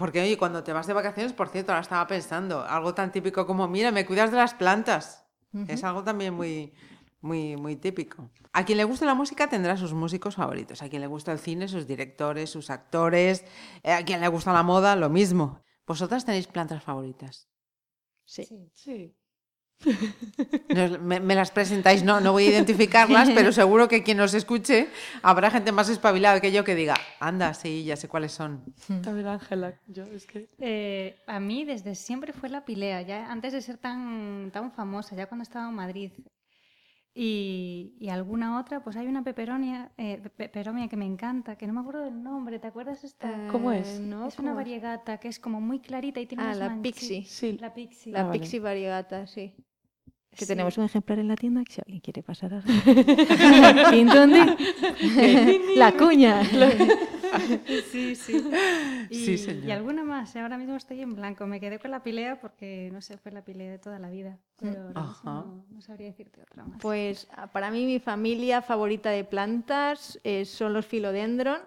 Porque, 0.00 0.22
oye, 0.22 0.38
cuando 0.38 0.64
te 0.64 0.72
vas 0.72 0.86
de 0.86 0.94
vacaciones, 0.94 1.34
por 1.34 1.50
cierto, 1.50 1.72
ahora 1.72 1.82
estaba 1.82 2.06
pensando, 2.06 2.64
algo 2.64 2.94
tan 2.94 3.12
típico 3.12 3.46
como, 3.46 3.68
mira, 3.68 3.92
me 3.92 4.06
cuidas 4.06 4.30
de 4.30 4.38
las 4.38 4.54
plantas. 4.54 5.26
Es 5.68 5.84
algo 5.84 6.02
también 6.02 6.32
muy, 6.32 6.72
muy, 7.20 7.58
muy 7.58 7.76
típico. 7.76 8.30
A 8.54 8.64
quien 8.64 8.78
le 8.78 8.84
guste 8.84 9.04
la 9.04 9.12
música 9.14 9.50
tendrá 9.50 9.76
sus 9.76 9.92
músicos 9.92 10.36
favoritos. 10.36 10.80
A 10.80 10.88
quien 10.88 11.02
le 11.02 11.06
gusta 11.06 11.32
el 11.32 11.38
cine, 11.38 11.68
sus 11.68 11.86
directores, 11.86 12.48
sus 12.48 12.70
actores. 12.70 13.44
Eh, 13.82 13.92
a 13.92 14.02
quien 14.02 14.22
le 14.22 14.28
gusta 14.28 14.54
la 14.54 14.62
moda, 14.62 14.96
lo 14.96 15.10
mismo. 15.10 15.60
¿Vosotras 15.86 16.24
tenéis 16.24 16.46
plantas 16.46 16.82
favoritas? 16.82 17.50
Sí. 18.24 18.70
Sí. 18.72 19.14
Me, 21.00 21.20
me 21.20 21.34
las 21.34 21.50
presentáis, 21.50 22.02
no, 22.04 22.20
no 22.20 22.32
voy 22.32 22.46
a 22.46 22.50
identificarlas, 22.50 23.30
pero 23.34 23.52
seguro 23.52 23.88
que 23.88 24.02
quien 24.02 24.18
nos 24.18 24.34
escuche 24.34 24.88
habrá 25.22 25.50
gente 25.50 25.72
más 25.72 25.88
espabilada 25.88 26.40
que 26.40 26.52
yo 26.52 26.64
que 26.64 26.74
diga, 26.74 26.94
anda, 27.18 27.54
sí, 27.54 27.84
ya 27.84 27.96
sé 27.96 28.08
cuáles 28.08 28.32
son. 28.32 28.62
Ver, 28.88 29.26
Ángela, 29.28 29.74
yo 29.88 30.04
es 30.04 30.26
que... 30.26 30.48
Eh, 30.58 31.16
a 31.26 31.40
mí 31.40 31.64
desde 31.64 31.94
siempre 31.94 32.32
fue 32.32 32.48
la 32.48 32.64
pilea, 32.64 33.02
ya 33.02 33.30
antes 33.30 33.52
de 33.52 33.62
ser 33.62 33.78
tan, 33.78 34.50
tan 34.52 34.72
famosa, 34.72 35.16
ya 35.16 35.26
cuando 35.26 35.42
estaba 35.42 35.68
en 35.68 35.74
Madrid. 35.74 36.12
Y, 37.12 37.96
y 37.98 38.08
alguna 38.08 38.60
otra, 38.60 38.84
pues 38.84 38.94
hay 38.96 39.08
una 39.08 39.24
peperonia, 39.24 39.90
eh, 39.98 40.18
pe- 40.22 40.30
peperomia 40.30 40.86
que 40.86 40.96
me 40.96 41.04
encanta, 41.06 41.56
que 41.56 41.66
no 41.66 41.72
me 41.72 41.80
acuerdo 41.80 42.02
del 42.04 42.22
nombre, 42.22 42.60
¿te 42.60 42.68
acuerdas 42.68 43.02
esta? 43.02 43.48
¿Cómo 43.50 43.72
es? 43.72 43.96
Eh, 43.98 44.00
no, 44.00 44.28
es 44.28 44.38
una 44.38 44.50
¿cómo 44.50 44.50
es? 44.50 44.56
variegata 44.56 45.18
que 45.18 45.26
es 45.26 45.40
como 45.40 45.60
muy 45.60 45.80
clarita 45.80 46.20
y 46.20 46.26
tiene 46.26 46.44
Ah, 46.44 46.46
unas 46.46 46.58
la 46.58 46.68
manchi- 46.70 46.82
pixie. 46.82 47.24
Sí. 47.24 47.58
La 47.60 47.74
pixie. 47.74 48.12
La 48.12 48.20
Ah, 48.20 48.24
vale. 48.24 48.38
Pixie 48.38 48.60
variegata, 48.60 49.26
sí. 49.26 49.54
Que 50.36 50.44
Sí. 50.44 50.46
tenemos 50.46 50.78
un 50.78 50.84
ejemplar 50.84 51.18
en 51.18 51.28
la 51.28 51.34
tienda, 51.36 51.62
que 51.64 51.72
si 51.72 51.80
alguien 51.80 52.00
quiere 52.00 52.22
pasar 52.22 52.54
a... 52.54 52.62
La 55.76 55.92
cuña. 55.98 56.42
Sí, 57.90 58.14
sí. 58.14 58.42
Y, 59.10 59.14
Sí, 59.24 59.38
señor. 59.38 59.64
y 59.64 59.70
alguna 59.70 60.02
más, 60.04 60.34
ahora 60.36 60.56
mismo 60.56 60.76
estoy 60.76 61.00
en 61.00 61.14
blanco. 61.14 61.46
Me 61.46 61.60
quedé 61.60 61.78
con 61.78 61.90
la 61.90 62.02
pilea 62.02 62.40
porque, 62.40 62.90
no 62.92 63.00
sé, 63.00 63.18
fue 63.18 63.32
la 63.32 63.42
pilea 63.42 63.70
de 63.70 63.78
toda 63.78 63.98
la 63.98 64.08
vida. 64.10 64.38
Pero 64.60 64.90
no, 64.92 65.64
no 65.70 65.80
sabría 65.80 66.06
decirte 66.08 66.42
otra 66.42 66.64
más. 66.64 66.78
Pues 66.80 67.28
ah, 67.36 67.46
para 67.48 67.70
mí 67.70 67.84
mi 67.86 67.98
familia 67.98 68.62
favorita 68.62 69.10
de 69.10 69.24
plantas 69.24 70.18
eh, 70.24 70.44
son 70.44 70.72
los 70.72 70.86
philodendron. 70.86 71.58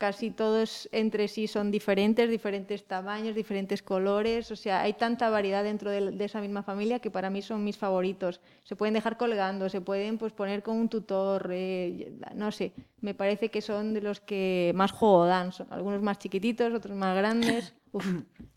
Casi 0.00 0.30
todos 0.30 0.88
entre 0.92 1.28
sí 1.28 1.46
son 1.46 1.70
diferentes, 1.70 2.30
diferentes 2.30 2.86
tamaños, 2.86 3.34
diferentes 3.34 3.82
colores. 3.82 4.50
O 4.50 4.56
sea, 4.56 4.80
hay 4.80 4.94
tanta 4.94 5.28
variedad 5.28 5.62
dentro 5.62 5.90
de, 5.90 6.24
esa 6.24 6.40
misma 6.40 6.62
familia 6.62 7.00
que 7.00 7.10
para 7.10 7.28
mí 7.28 7.42
son 7.42 7.62
mis 7.62 7.76
favoritos. 7.76 8.40
Se 8.64 8.76
pueden 8.76 8.94
dejar 8.94 9.18
colgando, 9.18 9.68
se 9.68 9.82
pueden 9.82 10.16
pues, 10.16 10.32
poner 10.32 10.62
con 10.62 10.78
un 10.78 10.88
tutor, 10.88 11.50
eh, 11.52 12.14
no 12.34 12.50
sé. 12.50 12.72
Me 13.02 13.12
parece 13.12 13.50
que 13.50 13.60
son 13.60 13.92
de 13.92 14.00
los 14.00 14.20
que 14.20 14.72
más 14.74 14.90
juego 14.90 15.26
dan. 15.26 15.52
Son 15.52 15.66
algunos 15.68 16.00
más 16.00 16.18
chiquititos, 16.18 16.72
otros 16.72 16.96
más 16.96 17.14
grandes. 17.14 17.74
Uf, 17.92 18.06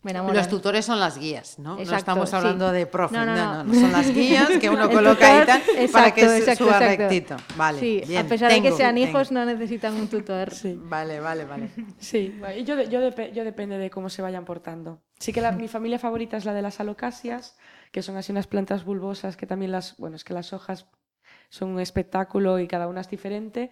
me 0.02 0.10
enamoran. 0.12 0.36
Los 0.36 0.48
tutores 0.48 0.84
son 0.84 1.00
las 1.00 1.18
guías, 1.18 1.58
¿no? 1.58 1.74
no 1.74 1.78
Exacto, 1.80 1.96
estamos 1.98 2.30
sí. 2.30 2.36
hablando 2.36 2.70
de 2.70 2.86
profe, 2.86 3.16
No, 3.16 3.26
no, 3.26 3.34
no, 3.34 3.44
no, 3.44 3.64
no. 3.64 3.64
no, 3.64 3.74
son 3.80 3.90
las 3.90 4.08
guías 4.14 4.48
que 4.60 4.70
uno 4.70 4.88
coloca 4.92 5.40
ahí 5.40 5.46
tal, 5.46 5.60
para 5.62 5.82
exacto, 5.82 6.14
que 6.14 6.28
se 6.28 6.38
exacto, 6.38 6.64
suba 6.64 6.76
exacto. 6.78 7.02
rectito. 7.08 7.36
Vale, 7.56 7.80
Sí, 7.80 8.02
bien, 8.06 8.24
a 8.26 8.28
pesar 8.28 8.50
de 8.50 8.56
que 8.58 8.62
tengo, 8.62 8.76
sean 8.76 8.94
tengo. 8.94 9.08
hijos, 9.08 9.32
no 9.32 9.44
necesitan 9.44 9.94
un 9.94 10.06
tutor. 10.08 10.52
Sí. 10.52 10.78
Vale, 10.80 11.18
vale, 11.18 11.44
vale. 11.46 11.70
Sí, 11.98 12.32
yo, 12.64 12.80
yo, 12.82 13.00
yo 13.10 13.44
depende 13.44 13.76
de 13.78 13.90
cómo 13.90 14.08
se 14.08 14.22
vayan 14.22 14.44
portando. 14.44 15.02
Sí 15.18 15.32
que 15.32 15.40
la- 15.40 15.52
mi 15.52 15.66
familia 15.68 15.98
favorita 15.98 16.36
es 16.36 16.44
la 16.44 16.54
de 16.54 16.62
las 16.62 16.78
alocasias, 16.78 17.56
que 17.90 18.02
son 18.02 18.16
así 18.16 18.30
unas 18.30 18.46
plantas 18.46 18.84
bulbosas 18.84 19.36
que 19.36 19.46
también 19.46 19.72
las, 19.72 19.96
bueno, 19.96 20.14
es 20.16 20.22
que 20.22 20.34
las 20.34 20.52
hojas 20.52 20.86
son 21.48 21.70
un 21.70 21.80
espectáculo 21.80 22.58
y 22.60 22.68
cada 22.68 22.86
una 22.88 23.00
es 23.00 23.08
diferente, 23.08 23.70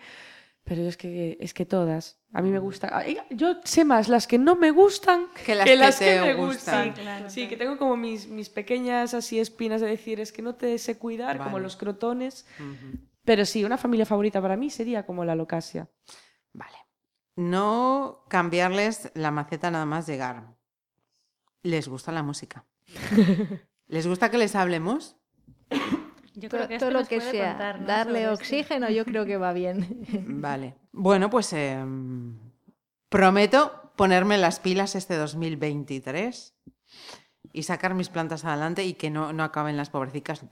pero 0.65 0.83
yo 0.83 0.89
es 0.89 0.97
que, 0.97 1.37
es 1.41 1.53
que 1.55 1.67
todas, 1.67 2.19
a 2.33 2.41
mí 2.43 2.51
me 2.51 2.59
gusta. 2.59 2.91
ay, 2.97 3.19
Yo 3.31 3.57
sé 3.65 3.85
más 3.85 4.09
las 4.09 4.27
que 4.27 4.39
no 4.39 4.55
me 4.57 4.71
gustan 4.71 5.27
Que 5.45 5.55
las 5.55 5.99
que 5.99 6.05
te 6.05 6.21
me 6.21 6.35
gustan. 6.35 6.89
gustan. 6.89 6.95
Sí, 6.97 7.01
claro, 7.03 7.31
Sí, 7.31 7.41
claro. 7.41 7.51
que 7.51 7.57
tengo 7.57 7.79
como 7.79 7.97
mis, 7.97 8.29
mis 8.29 8.49
pequeñas 8.49 9.13
así 9.15 9.39
espinas 9.41 9.81
de 9.81 9.89
decir, 9.89 10.21
es 10.21 10.33
que 10.33 10.41
no 10.43 10.55
te 10.55 10.79
sé 10.79 10.99
cuidar, 10.99 11.39
como 11.39 11.59
los 11.59 11.77
crotones. 11.77 12.47
Pero 13.25 13.45
sí, 13.45 13.65
una 13.65 13.77
familia 13.79 14.07
favorita 14.07 14.41
para 14.43 14.57
mí 14.57 14.71
sería 14.71 15.05
como 15.07 15.25
la 15.25 15.33
alocasia. 15.33 15.89
Vale. 16.53 16.77
No 17.37 18.25
cambiarles 18.29 19.11
la 19.15 19.31
maceta 19.31 19.71
nada 19.71 19.87
más 19.87 20.07
llegar. 20.07 20.55
Les 21.63 21.87
gusta 21.89 22.13
la 22.13 22.23
música. 22.23 22.65
¿Les 23.89 24.07
gusta 24.07 24.31
que 24.31 24.39
les 24.39 24.55
hablemos? 24.57 25.17
Yo 26.35 26.49
Todo, 26.49 26.59
creo 26.59 26.69
que 26.69 26.75
esto 26.77 26.89
todo 26.89 27.01
lo 27.01 27.07
que 27.07 27.21
sea 27.21 27.51
contar, 27.51 27.81
¿no? 27.81 27.87
darle 27.87 28.29
oxígeno, 28.29 28.89
yo 28.89 29.05
creo 29.05 29.27
que 29.27 29.37
va 29.37 29.53
bien. 29.53 30.07
Vale. 30.41 30.75
Bueno, 30.93 31.29
pues 31.29 31.53
eh, 31.53 31.79
prometo 33.09 33.93
ponerme 33.97 34.39
las 34.39 34.59
pilas 34.61 34.95
este 34.95 35.17
2023 35.17 36.55
y 37.53 37.63
sacar 37.65 37.95
mis 37.95 38.09
plantas 38.09 38.45
adelante 38.45 38.85
y 38.85 38.95
que 38.95 39.11
no, 39.11 39.33
no 39.33 39.45
acaben 39.45 39.77
las 39.77 39.91
pobrecicas 39.91 40.45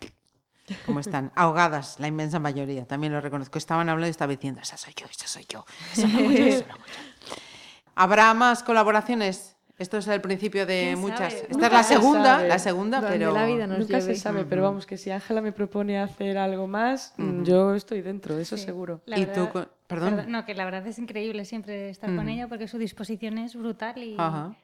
como 0.86 1.00
están, 1.00 1.32
ahogadas, 1.36 1.98
la 1.98 2.08
inmensa 2.08 2.38
mayoría, 2.38 2.86
también 2.86 3.12
lo 3.12 3.20
reconozco. 3.20 3.58
Estaban 3.58 3.88
hablando 3.88 4.08
y 4.08 4.10
estaba 4.10 4.30
diciendo, 4.30 4.60
esa 4.60 4.76
soy 4.76 4.94
yo, 4.94 5.06
esa 5.06 5.26
soy 5.26 5.46
yo, 5.48 5.64
esa 5.92 6.06
hago 6.06 6.30
yo, 6.30 6.44
esa 6.44 6.64
hago 6.70 6.84
yo". 6.86 7.34
¿Habrá 7.94 8.32
más 8.34 8.62
colaboraciones? 8.62 9.49
Esto 9.80 9.96
es 9.96 10.06
el 10.08 10.20
principio 10.20 10.66
de 10.66 10.80
¿Quién 10.88 10.98
muchas. 11.00 11.32
sabe? 11.32 11.34
Esta 11.42 11.52
Nunca 11.54 11.66
es 11.66 11.72
la 11.72 11.82
se 11.82 11.94
segunda, 11.94 12.24
sabe. 12.36 12.48
la 12.48 12.58
segunda, 12.58 13.00
Donde 13.00 13.16
pero 13.18 13.32
la 13.32 13.46
vida 13.46 13.66
nos 13.66 13.78
Nunca 13.78 14.00
se 14.00 14.06
lleve. 14.08 14.18
sabe, 14.18 14.44
pero 14.44 14.62
vamos, 14.62 14.84
que 14.84 14.98
si 14.98 15.10
Ángela 15.10 15.40
me 15.40 15.52
propone 15.52 15.98
hacer 15.98 16.36
algo 16.36 16.66
más, 16.66 17.14
mm, 17.16 17.42
yo 17.44 17.74
estoy 17.74 18.02
dentro, 18.02 18.38
eso 18.38 18.56
Sí. 18.58 18.64
seguro. 18.64 19.00
La 19.06 19.18
y 19.18 19.24
verdad- 19.24 19.46
tú, 19.46 19.52
con- 19.52 19.68
perdón. 19.86 20.24
No, 20.28 20.44
que 20.44 20.54
la 20.54 20.66
verdad 20.66 20.86
es 20.86 20.98
increíble 20.98 21.44
siempre 21.46 21.88
estar 21.88 22.10
con 22.10 22.18
Ujú. 22.20 22.28
ella 22.28 22.46
porque 22.46 22.68
su 22.68 22.76
disposición 22.76 23.38
es 23.38 23.56
brutal 23.56 23.96
y 24.02 24.16
Ajá. 24.18 24.54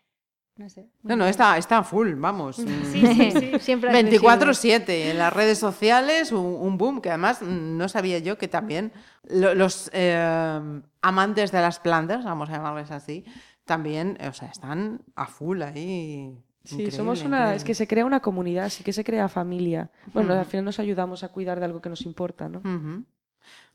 no 0.56 0.68
sé. 0.68 0.86
No, 1.02 1.16
no, 1.16 1.26
está, 1.26 1.56
está 1.56 1.82
full, 1.82 2.12
vamos. 2.16 2.56
Sí, 2.92 3.06
sí, 3.06 3.30
sí. 3.32 3.52
Siempre 3.60 3.90
24-7 3.92 5.10
en 5.12 5.16
las 5.18 5.32
redes 5.32 5.58
sociales, 5.58 6.30
un, 6.30 6.44
un 6.44 6.76
boom 6.76 7.00
que 7.00 7.08
además 7.08 7.40
mm, 7.40 7.78
no 7.78 7.88
sabía 7.88 8.18
yo 8.18 8.36
que 8.36 8.48
también 8.48 8.92
lo- 9.24 9.54
los 9.54 9.88
eh, 9.94 10.60
amantes 11.00 11.52
de 11.52 11.60
las 11.62 11.80
plantas, 11.80 12.22
vamos 12.24 12.50
a 12.50 12.52
llamarles 12.52 12.90
así, 12.90 13.24
también, 13.66 14.16
o 14.26 14.32
sea, 14.32 14.48
están 14.48 15.02
a 15.14 15.26
full 15.26 15.60
ahí. 15.62 16.42
Sí, 16.64 16.90
somos 16.90 17.22
una, 17.22 17.54
es 17.54 17.62
que 17.62 17.74
se 17.74 17.86
crea 17.86 18.04
una 18.04 18.20
comunidad, 18.20 18.70
sí 18.70 18.82
que 18.82 18.92
se 18.92 19.04
crea 19.04 19.28
familia. 19.28 19.90
Bueno, 20.12 20.34
al 20.34 20.46
final 20.46 20.64
nos 20.64 20.80
ayudamos 20.80 21.22
a 21.22 21.28
cuidar 21.28 21.58
de 21.60 21.66
algo 21.66 21.80
que 21.80 21.88
nos 21.88 22.02
importa, 22.02 22.48
¿no? 22.48 22.62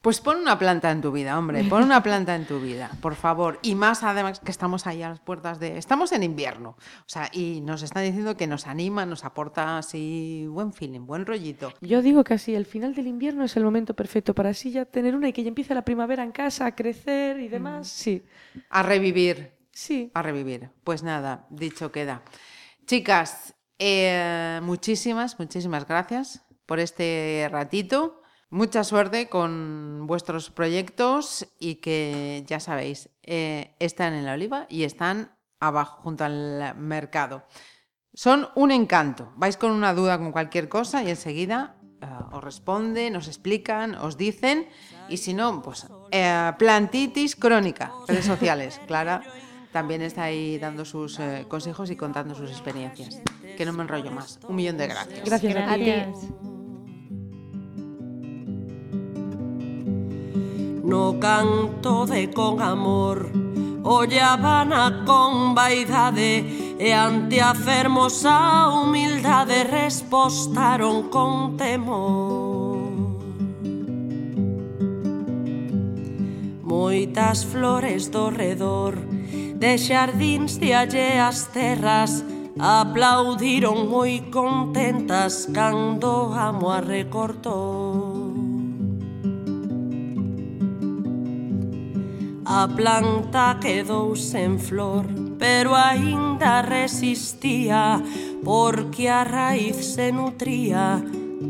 Pues 0.02 0.20
pon 0.20 0.38
una 0.38 0.58
planta 0.58 0.90
en 0.90 1.00
tu 1.00 1.12
vida, 1.12 1.38
hombre, 1.38 1.64
pon 1.66 1.84
una 1.84 2.02
planta 2.02 2.36
en 2.36 2.46
tu 2.46 2.60
vida, 2.60 2.90
por 3.02 3.14
favor. 3.14 3.60
Y 3.62 3.76
más 3.76 4.04
además 4.04 4.40
que 4.40 4.50
estamos 4.50 4.88
ahí 4.88 5.04
a 5.04 5.10
las 5.10 5.20
puertas 5.20 5.60
de... 5.60 5.78
Estamos 5.78 6.12
en 6.12 6.24
invierno, 6.24 6.70
o 6.72 7.04
sea, 7.06 7.30
y 7.32 7.62
nos 7.62 7.84
están 7.84 8.04
diciendo 8.04 8.36
que 8.36 8.48
nos 8.48 8.66
anima, 8.66 9.06
nos 9.06 9.24
aporta 9.24 9.78
así 9.78 10.48
buen 10.50 10.74
feeling, 10.74 11.06
buen 11.06 11.26
rollito. 11.26 11.72
Yo 11.82 12.02
digo 12.02 12.24
que 12.24 12.34
así, 12.34 12.56
el 12.56 12.66
final 12.66 12.96
del 12.96 13.08
invierno 13.08 13.44
es 13.44 13.56
el 13.56 13.64
momento 13.64 13.94
perfecto 13.94 14.34
para 14.34 14.50
así 14.50 14.72
ya 14.72 14.86
tener 14.86 15.16
una 15.16 15.30
y 15.30 15.34
que 15.34 15.44
ya 15.44 15.50
empiece 15.50 15.76
la 15.76 15.84
primavera 15.84 16.24
en 16.24 16.32
casa, 16.32 16.66
a 16.66 16.76
crecer 16.76 17.40
y 17.40 17.48
demás. 17.48 17.88
Sí, 17.88 18.24
A 18.70 18.82
revivir, 18.82 19.52
sí. 19.72 20.12
a 20.14 20.22
revivir. 20.22 20.72
Pues 20.84 21.04
nada, 21.04 21.48
dicho 21.50 21.92
queda. 21.92 22.24
Chicas, 22.86 23.56
eh, 23.84 24.60
muchísimas, 24.62 25.40
muchísimas 25.40 25.88
gracias 25.88 26.46
por 26.66 26.80
este 26.80 27.48
ratito. 27.52 28.22
Mucha 28.50 28.84
suerte 28.84 29.30
con 29.30 30.06
vuestros 30.08 30.52
proyectos 30.52 31.48
y 31.58 31.76
que 31.76 32.44
ya 32.46 32.60
sabéis, 32.60 33.10
eh, 33.24 33.76
están 33.80 34.14
en 34.14 34.26
la 34.26 34.34
oliva 34.34 34.68
y 34.70 34.84
están 34.84 35.38
abajo, 35.60 36.02
junto 36.02 36.26
al 36.26 36.76
mercado. 36.76 37.48
Son 38.14 38.50
un 38.56 38.72
encanto. 38.72 39.32
Vais 39.36 39.58
con 39.58 39.72
una 39.72 39.94
duda 39.94 40.18
con 40.18 40.32
cualquier 40.32 40.68
cosa 40.68 41.02
y 41.02 41.10
enseguida 41.10 41.78
eh, 42.02 42.06
os 42.34 42.44
responden, 42.44 43.16
os 43.16 43.28
explican, 43.28 43.96
os 43.96 44.18
dicen. 44.18 44.68
Y 45.08 45.18
si 45.18 45.34
no, 45.34 45.62
pues 45.62 45.88
plantitis 46.60 47.36
crónica, 47.36 47.94
redes 48.08 48.26
sociales. 48.26 48.80
Clara 48.86 49.24
también 49.72 50.02
está 50.02 50.24
ahí 50.24 50.58
dando 50.58 50.86
sus 50.86 51.20
eh, 51.20 51.46
consejos 51.48 51.90
y 51.92 51.96
contando 51.96 52.36
sus 52.36 52.50
experiencias. 52.50 53.22
Que 53.58 53.66
no 53.66 53.74
me 53.74 53.84
enrollo 53.84 54.12
más. 54.12 54.40
Un 54.48 54.56
millón 54.56 54.78
de 54.78 54.88
gracias. 54.88 55.26
Gracias, 55.26 55.54
gracias. 55.54 56.08
a 56.08 56.20
ti. 56.20 56.52
No 60.84 61.20
canto 61.22 62.06
de 62.06 62.30
con 62.32 62.62
amor, 62.62 63.32
olla 63.84 64.36
vana 64.36 65.04
con 65.06 65.56
vaidade 65.56 66.76
e 66.78 66.92
ante 66.92 67.40
a 67.40 67.54
fermosa 67.54 68.68
humildade 68.68 69.64
respostaron 69.64 71.10
con 71.10 71.56
temor. 71.56 72.92
Moitas 76.62 77.46
flores 77.46 78.10
do 78.10 78.30
redor, 78.30 78.98
de 79.62 79.78
xardíns 79.78 80.58
de 80.58 80.74
alleas 80.74 81.46
terras 81.54 82.26
aplaudiron 82.58 83.86
moi 83.94 84.26
contentas 84.34 85.46
cando 85.54 86.34
a 86.34 86.50
moa 86.50 86.82
recortou. 86.82 88.34
A 92.42 92.66
planta 92.78 93.62
quedou 93.62 94.18
sen 94.18 94.58
flor, 94.58 95.06
pero 95.38 95.78
aínda 95.78 96.66
resistía, 96.66 98.02
porque 98.44 99.14
a 99.14 99.22
raíz 99.24 99.78
se 99.94 100.12
nutría 100.12 101.06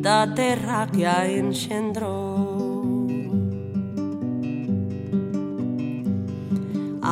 da 0.05 0.27
terra 0.27 0.83
que 0.91 1.07
a 1.07 1.31
enxendrou. 1.31 2.30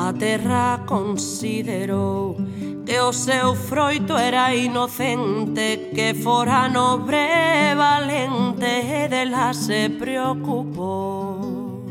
A 0.10 0.14
terra 0.14 0.84
considerou 0.88 2.36
que 2.84 3.00
o 3.00 3.14
seu 3.14 3.54
froito 3.54 4.18
era 4.18 4.56
inocente, 4.56 5.92
que 5.94 6.16
fora 6.16 6.68
nobre 6.68 7.16
e 7.16 7.76
valente 7.76 8.66
e 8.66 9.08
dela 9.08 9.54
se 9.54 9.88
preocupou. 9.90 11.86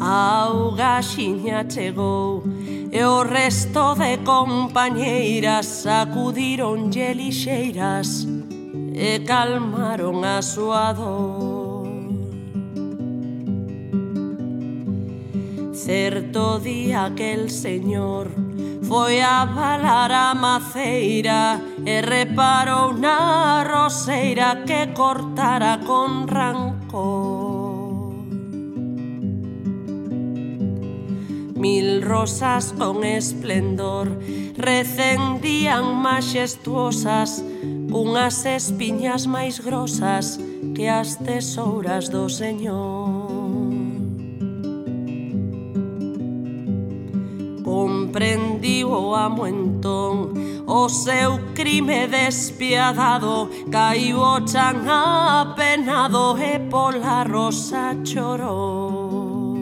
A 0.00 0.40
auga 0.46 1.00
xiña 1.00 1.64
chegou 1.70 2.42
e 2.90 3.04
o 3.04 3.22
resto 3.22 3.94
de 3.94 4.16
compañeiras 4.24 5.66
sacudironlle 5.66 7.14
lixeiras 7.14 8.26
e 8.92 9.20
calmaron 9.20 10.24
a 10.24 10.42
súa 10.42 10.92
dor. 10.92 11.55
Certo 15.86 16.58
día 16.58 17.04
aquel 17.04 17.48
señor 17.48 18.34
foi 18.82 19.22
a 19.22 19.46
balar 19.46 20.10
a 20.10 20.34
maceira 20.34 21.62
e 21.86 22.02
reparou 22.02 22.90
na 22.92 23.62
roseira 23.62 24.66
que 24.66 24.90
cortara 24.98 25.78
con 25.86 26.26
rancor. 26.26 28.18
Mil 31.54 32.02
rosas 32.02 32.74
con 32.74 33.04
esplendor 33.04 34.10
recendían 34.58 36.02
majestuosas 36.02 37.46
unhas 37.94 38.42
espiñas 38.42 39.30
máis 39.30 39.62
grosas 39.62 40.34
que 40.74 40.90
as 40.90 41.14
tesouras 41.22 42.10
do 42.10 42.26
Señor. 42.26 43.15
prendiu 48.16 48.88
o 48.88 49.14
amo 49.14 49.46
entón 49.46 50.32
O 50.66 50.88
seu 50.88 51.38
crime 51.54 52.08
despiadado 52.08 53.50
Caiu 53.70 54.18
o 54.18 54.40
chan 54.40 54.88
apenado 54.88 56.38
E 56.38 56.58
pola 56.70 57.24
rosa 57.24 57.92
chorou 58.02 59.52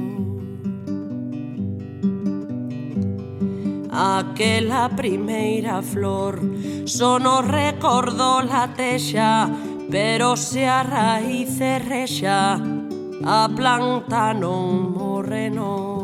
Aquela 3.90 4.88
primeira 4.88 5.82
flor 5.82 6.38
Só 6.86 7.18
nos 7.18 7.44
recordou 7.48 8.46
la 8.46 8.68
texa 8.68 9.50
Pero 9.90 10.36
se 10.36 10.64
a 10.64 10.82
raíz 10.82 11.58
rexa 11.58 12.62
A 13.24 13.48
planta 13.48 14.32
non 14.32 14.94
morre 14.94 15.50
non. 15.50 16.03